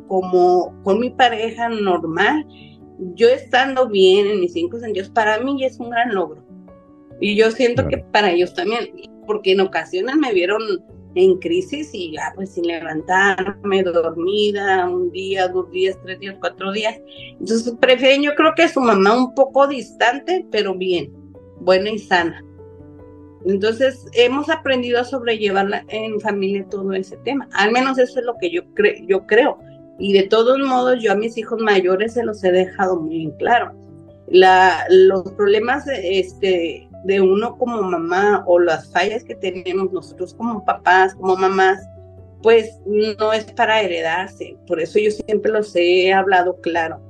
[0.08, 2.46] como con mi pareja normal,
[3.16, 6.44] yo estando bien en mis cinco sentidos, para mí es un gran logro.
[7.20, 8.90] Y yo siento que para ellos también,
[9.26, 10.62] porque en ocasiones me vieron
[11.16, 16.72] en crisis y ya pues sin levantarme, dormida, un día, dos días, tres días, cuatro
[16.72, 17.00] días.
[17.40, 21.12] Entonces prefieren, yo creo que su mamá un poco distante, pero bien,
[21.60, 22.44] buena y sana.
[23.48, 27.48] Entonces, hemos aprendido a sobrellevar en familia todo ese tema.
[27.54, 28.62] Al menos eso es lo que yo,
[29.08, 29.58] yo creo.
[29.98, 33.32] Y de todos modos, yo a mis hijos mayores se los he dejado muy en
[33.38, 33.74] claro.
[34.28, 40.66] La, los problemas este, de uno como mamá o las fallas que tenemos nosotros como
[40.66, 41.80] papás, como mamás,
[42.44, 44.58] pues no es para heredarse.
[44.68, 47.07] Por eso yo siempre los he hablado claro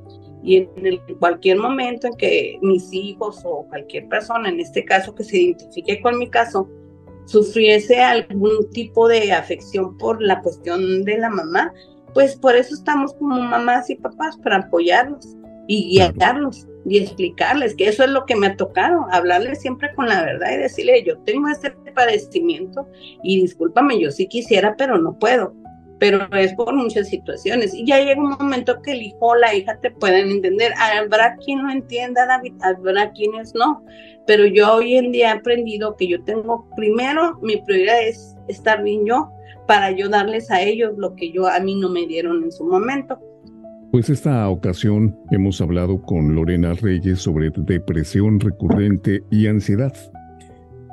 [0.47, 5.25] y en cualquier momento en que mis hijos o cualquier persona, en este caso que
[5.25, 6.69] se identifique con mi caso,
[7.25, 11.73] sufriese algún tipo de afección por la cuestión de la mamá,
[12.13, 15.35] pues por eso estamos como mamás y papás, para apoyarlos
[15.67, 20.07] y guiarlos y explicarles que eso es lo que me ha tocado, hablarles siempre con
[20.07, 22.87] la verdad y decirle, yo tengo este padecimiento
[23.21, 25.53] y discúlpame, yo sí quisiera, pero no puedo
[25.99, 27.73] pero es por muchas situaciones.
[27.73, 30.73] Y ya llega un momento que el hijo o la hija te pueden entender.
[30.77, 33.83] Habrá quien no entienda, David, habrá quienes no.
[34.25, 38.83] Pero yo hoy en día he aprendido que yo tengo, primero, mi prioridad es estar
[38.83, 39.31] bien yo
[39.67, 42.65] para yo darles a ellos lo que yo a mí no me dieron en su
[42.65, 43.19] momento.
[43.91, 49.93] Pues esta ocasión hemos hablado con Lorena Reyes sobre depresión recurrente y ansiedad.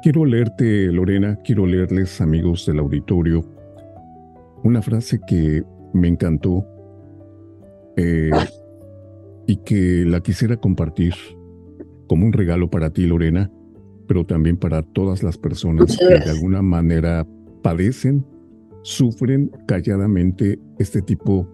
[0.02, 3.44] Quiero leerte, Lorena, quiero leerles, amigos del auditorio,
[4.64, 5.62] una frase que
[5.92, 6.66] me encantó
[7.96, 8.30] eh,
[9.46, 11.14] y que la quisiera compartir
[12.08, 13.52] como un regalo para ti, Lorena,
[14.08, 17.26] pero también para todas las personas que de alguna manera
[17.62, 18.26] padecen,
[18.82, 21.48] sufren calladamente este tipo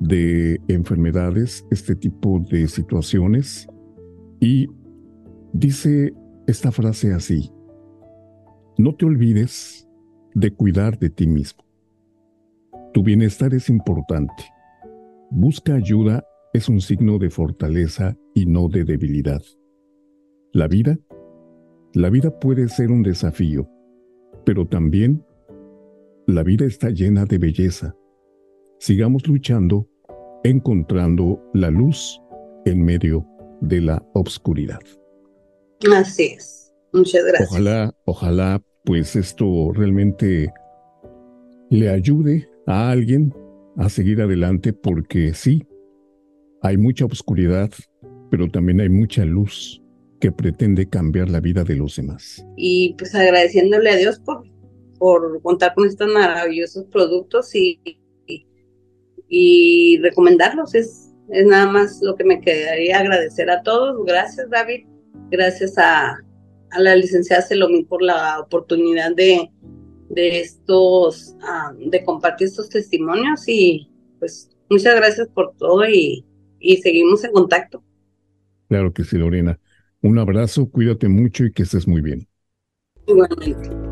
[0.00, 3.68] de enfermedades, este tipo de situaciones.
[4.40, 4.68] Y
[5.52, 6.12] dice
[6.46, 7.52] esta frase así,
[8.78, 9.88] no te olvides
[10.34, 11.64] de cuidar de ti mismo.
[12.92, 14.44] Tu bienestar es importante.
[15.30, 19.40] Busca ayuda es un signo de fortaleza y no de debilidad.
[20.52, 20.98] La vida,
[21.94, 23.66] la vida puede ser un desafío,
[24.44, 25.24] pero también
[26.26, 27.96] la vida está llena de belleza.
[28.78, 29.88] Sigamos luchando,
[30.44, 32.20] encontrando la luz
[32.66, 33.26] en medio
[33.62, 34.80] de la obscuridad.
[35.96, 36.74] Así es.
[36.92, 37.50] Muchas gracias.
[37.50, 40.52] Ojalá, ojalá, pues esto realmente
[41.70, 43.34] le ayude a alguien
[43.76, 45.66] a seguir adelante porque sí,
[46.62, 47.70] hay mucha oscuridad,
[48.30, 49.82] pero también hay mucha luz
[50.20, 52.46] que pretende cambiar la vida de los demás.
[52.56, 54.44] Y pues agradeciéndole a Dios por,
[54.98, 57.80] por contar con estos maravillosos productos y,
[59.28, 60.74] y, recomendarlos.
[60.76, 64.04] Es, es nada más lo que me quedaría agradecer a todos.
[64.06, 64.86] Gracias David,
[65.30, 66.16] gracias a,
[66.70, 69.50] a la licenciada Selomí por la oportunidad de,
[70.12, 71.34] de estos,
[71.78, 73.88] de compartir estos testimonios y
[74.18, 76.24] pues muchas gracias por todo y,
[76.60, 77.82] y seguimos en contacto.
[78.68, 79.58] Claro que sí, Lorena.
[80.02, 82.28] Un abrazo, cuídate mucho y que estés muy bien.
[83.06, 83.91] Igualmente.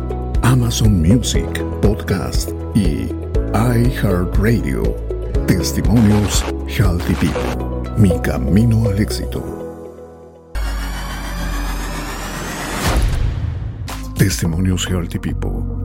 [0.51, 1.47] Amazon Music
[1.81, 3.07] Podcast y
[3.53, 4.83] iHeartRadio.
[5.47, 7.89] Testimonios Healthy People.
[7.97, 9.41] Mi camino al éxito.
[14.17, 15.80] Testimonios Healthy People